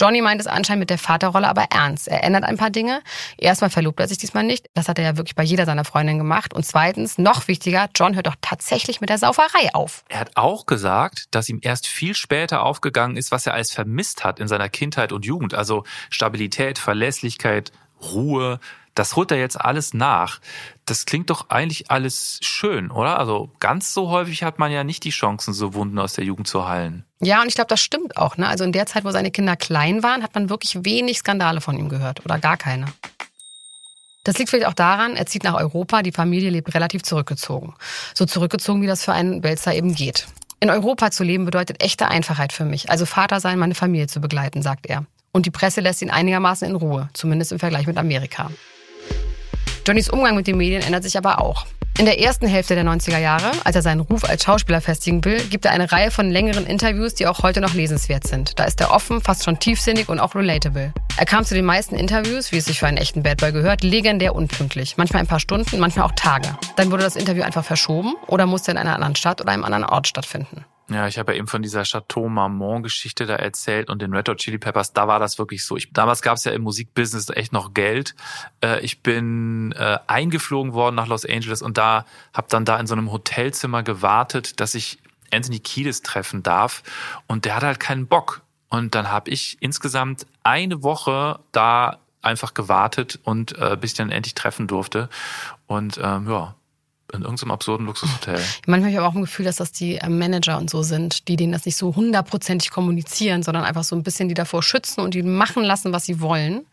[0.00, 2.08] Johnny meint es anscheinend mit der Vaterrolle aber ernst.
[2.08, 3.02] Er ändert ein paar Dinge.
[3.36, 4.68] Erstmal verlobt er sich diesmal nicht.
[4.72, 6.54] Das hat er ja wirklich bei jeder seiner Freundinnen gemacht.
[6.54, 10.02] Und zweitens, noch wichtiger, John hört doch tatsächlich mit der Sauferei auf.
[10.08, 14.24] Er hat auch gesagt, dass ihm erst viel später aufgegangen ist, was er alles vermisst
[14.24, 15.52] hat in seiner Kindheit und Jugend.
[15.52, 17.70] Also Stabilität, Verlässlichkeit,
[18.00, 18.60] Ruhe,
[18.94, 20.40] das holt er jetzt alles nach.
[20.84, 23.18] Das klingt doch eigentlich alles schön, oder?
[23.18, 26.48] Also ganz so häufig hat man ja nicht die Chancen, so Wunden aus der Jugend
[26.48, 27.04] zu heilen.
[27.20, 28.36] Ja, und ich glaube, das stimmt auch.
[28.36, 28.48] Ne?
[28.48, 31.78] Also in der Zeit, wo seine Kinder klein waren, hat man wirklich wenig Skandale von
[31.78, 32.86] ihm gehört oder gar keine.
[34.24, 37.74] Das liegt vielleicht auch daran, er zieht nach Europa, die Familie lebt relativ zurückgezogen.
[38.14, 40.28] So zurückgezogen, wie das für einen Wälzer eben geht.
[40.60, 42.88] In Europa zu leben bedeutet echte Einfachheit für mich.
[42.88, 45.06] Also Vater sein, meine Familie zu begleiten, sagt er.
[45.32, 48.50] Und die Presse lässt ihn einigermaßen in Ruhe, zumindest im Vergleich mit Amerika.
[49.86, 51.66] Johnnys Umgang mit den Medien ändert sich aber auch.
[51.98, 55.38] In der ersten Hälfte der 90er Jahre, als er seinen Ruf als Schauspieler festigen will,
[55.50, 58.58] gibt er eine Reihe von längeren Interviews, die auch heute noch lesenswert sind.
[58.58, 60.94] Da ist er offen, fast schon tiefsinnig und auch relatable.
[61.16, 63.84] Er kam zu den meisten Interviews, wie es sich für einen echten Bad Boy gehört,
[63.84, 64.96] legendär unpünktlich.
[64.96, 66.56] Manchmal ein paar Stunden, manchmal auch Tage.
[66.76, 69.84] Dann wurde das Interview einfach verschoben oder musste in einer anderen Stadt oder einem anderen
[69.84, 70.64] Ort stattfinden.
[70.92, 74.28] Ja, ich habe ja eben von dieser Chateau Marmont Geschichte da erzählt und den Red
[74.28, 75.76] Hot Chili Peppers, da war das wirklich so.
[75.76, 78.14] Ich, damals gab es ja im Musikbusiness echt noch Geld.
[78.62, 82.86] Äh, ich bin äh, eingeflogen worden nach Los Angeles und da habe dann da in
[82.86, 84.98] so einem Hotelzimmer gewartet, dass ich
[85.32, 86.82] Anthony Kiedis treffen darf
[87.26, 88.42] und der hatte halt keinen Bock.
[88.68, 94.10] Und dann habe ich insgesamt eine Woche da einfach gewartet und äh, bis ich dann
[94.10, 95.08] endlich treffen durfte.
[95.66, 96.54] Und ähm, ja,
[97.12, 98.40] in irgendeinem absurden Luxushotel.
[98.66, 101.28] Manchmal habe ich aber auch ein Gefühl, dass das die äh, Manager und so sind,
[101.28, 105.00] die denen das nicht so hundertprozentig kommunizieren, sondern einfach so ein bisschen die davor schützen
[105.00, 106.66] und die machen lassen, was sie wollen.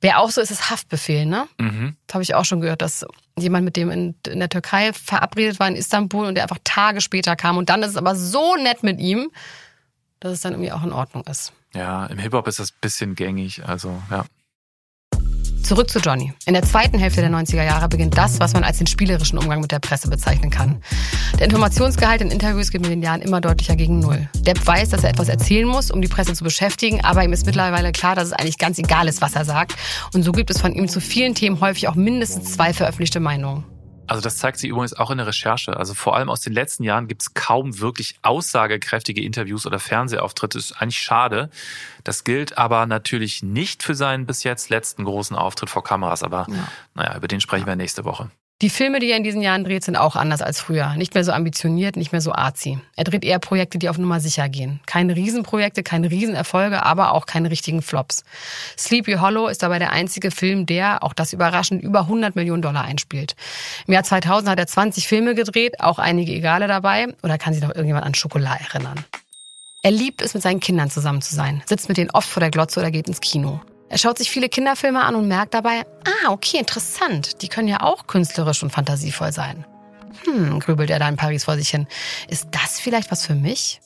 [0.00, 1.46] Wer auch so ist, ist Haftbefehl, ne?
[1.58, 1.96] Mhm.
[2.06, 3.04] Das habe ich auch schon gehört, dass
[3.38, 7.00] jemand mit dem in, in, der Türkei verabredet war in Istanbul und der einfach Tage
[7.00, 7.58] später kam.
[7.58, 9.30] Und dann ist es aber so nett mit ihm,
[10.20, 11.52] dass es dann irgendwie auch in Ordnung ist.
[11.74, 14.24] Ja, im Hip-Hop ist das ein bisschen gängig, also ja.
[15.62, 16.32] Zurück zu Johnny.
[16.46, 19.60] In der zweiten Hälfte der 90er Jahre beginnt das, was man als den spielerischen Umgang
[19.60, 20.82] mit der Presse bezeichnen kann.
[21.38, 24.28] Der Informationsgehalt in Interviews geht mit den Jahren immer deutlicher gegen Null.
[24.40, 27.46] Depp weiß, dass er etwas erzählen muss, um die Presse zu beschäftigen, aber ihm ist
[27.46, 29.74] mittlerweile klar, dass es eigentlich ganz egal ist, was er sagt.
[30.12, 33.64] Und so gibt es von ihm zu vielen Themen häufig auch mindestens zwei veröffentlichte Meinungen.
[34.10, 35.76] Also das zeigt sich übrigens auch in der Recherche.
[35.76, 40.58] Also vor allem aus den letzten Jahren gibt es kaum wirklich aussagekräftige Interviews oder Fernsehauftritte.
[40.58, 41.48] Das ist eigentlich schade.
[42.02, 46.24] Das gilt aber natürlich nicht für seinen bis jetzt letzten großen Auftritt vor Kameras.
[46.24, 46.68] Aber ja.
[46.94, 48.32] naja, über den sprechen wir nächste Woche.
[48.62, 50.94] Die Filme, die er in diesen Jahren dreht, sind auch anders als früher.
[50.96, 52.78] Nicht mehr so ambitioniert, nicht mehr so arzi.
[52.94, 54.80] Er dreht eher Projekte, die auf Nummer sicher gehen.
[54.84, 58.22] Keine Riesenprojekte, keine Riesenerfolge, aber auch keine richtigen Flops.
[58.76, 62.84] Sleepy Hollow ist dabei der einzige Film, der, auch das überraschend, über 100 Millionen Dollar
[62.84, 63.34] einspielt.
[63.86, 67.06] Im Jahr 2000 hat er 20 Filme gedreht, auch einige Egale dabei.
[67.22, 69.02] Oder kann sich noch irgendjemand an Schokolade erinnern?
[69.82, 72.50] Er liebt es, mit seinen Kindern zusammen zu sein, sitzt mit denen oft vor der
[72.50, 73.62] Glotze oder geht ins Kino.
[73.90, 77.82] Er schaut sich viele Kinderfilme an und merkt dabei, ah, okay, interessant, die können ja
[77.82, 79.66] auch künstlerisch und fantasievoll sein.
[80.24, 81.88] Hm, grübelt er da in Paris vor sich hin.
[82.28, 83.80] Ist das vielleicht was für mich?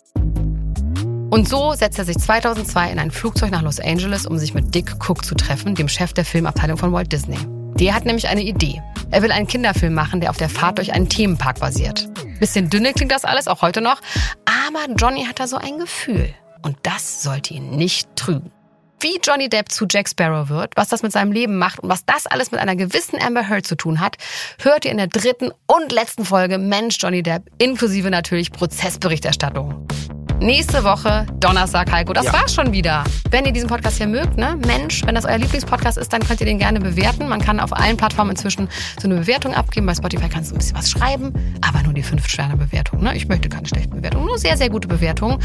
[1.30, 4.74] Und so setzt er sich 2002 in ein Flugzeug nach Los Angeles, um sich mit
[4.74, 7.38] Dick Cook zu treffen, dem Chef der Filmabteilung von Walt Disney.
[7.78, 8.82] Der hat nämlich eine Idee.
[9.10, 12.10] Er will einen Kinderfilm machen, der auf der Fahrt durch einen Themenpark basiert.
[12.40, 14.02] Bisschen dünne klingt das alles, auch heute noch.
[14.44, 16.34] Aber Johnny hat da so ein Gefühl.
[16.60, 18.52] Und das sollte ihn nicht trügen
[19.00, 22.04] wie Johnny Depp zu Jack Sparrow wird, was das mit seinem Leben macht und was
[22.04, 24.16] das alles mit einer gewissen Amber Heard zu tun hat,
[24.62, 29.86] hört ihr in der dritten und letzten Folge Mensch Johnny Depp, inklusive natürlich Prozessberichterstattung.
[30.40, 32.12] Nächste Woche, Donnerstag, Heiko.
[32.12, 32.32] Das ja.
[32.32, 33.04] war's schon wieder.
[33.30, 34.58] Wenn ihr diesen Podcast hier mögt, ne?
[34.66, 37.28] Mensch, wenn das euer Lieblingspodcast ist, dann könnt ihr den gerne bewerten.
[37.28, 38.68] Man kann auf allen Plattformen inzwischen
[39.00, 39.86] so eine Bewertung abgeben.
[39.86, 41.32] Bei Spotify kannst du ein bisschen was schreiben,
[41.66, 43.02] aber nur die 5-Sterne-Bewertung.
[43.02, 43.16] Ne?
[43.16, 45.38] Ich möchte keine schlechten Bewertungen, nur sehr, sehr gute Bewertungen.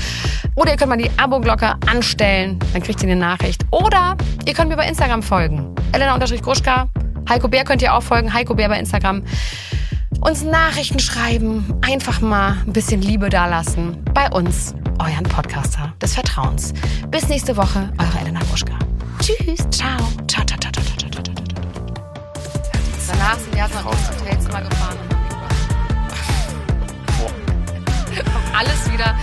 [0.56, 3.66] Oder ihr könnt mal die Abo-Glocke anstellen, dann kriegt ihr eine Nachricht.
[3.72, 5.74] Oder ihr könnt mir bei Instagram folgen.
[5.94, 6.90] Elena-Gruschka.
[7.30, 8.34] Heiko Bär könnt ihr auch folgen.
[8.34, 9.24] Heiko Bär bei Instagram
[10.22, 14.04] uns Nachrichten schreiben, einfach mal ein bisschen Liebe dalassen.
[14.14, 16.74] Bei uns, euren Podcaster des Vertrauens.
[17.10, 18.78] Bis nächste Woche, eure Elena Gruschka.
[19.20, 19.98] Tschüss, ciao.
[20.28, 21.36] Ciao, ciao, ciao, ciao, ciao, ciao, ciao.
[23.08, 25.10] Danach sind wir erstmal ins Hotelzimmer gefahren haben
[28.58, 29.16] alles wieder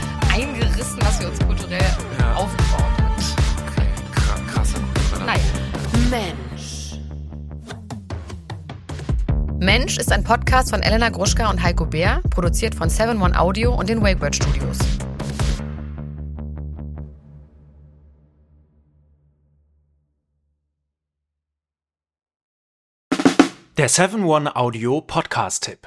[9.96, 13.74] Mensch ist ein Podcast von Elena Gruschka und Heiko Bär, produziert von 7 One Audio
[13.74, 14.76] und den Wakeword Studios.
[23.78, 25.86] Der 7-One-Audio Podcast-Tipp.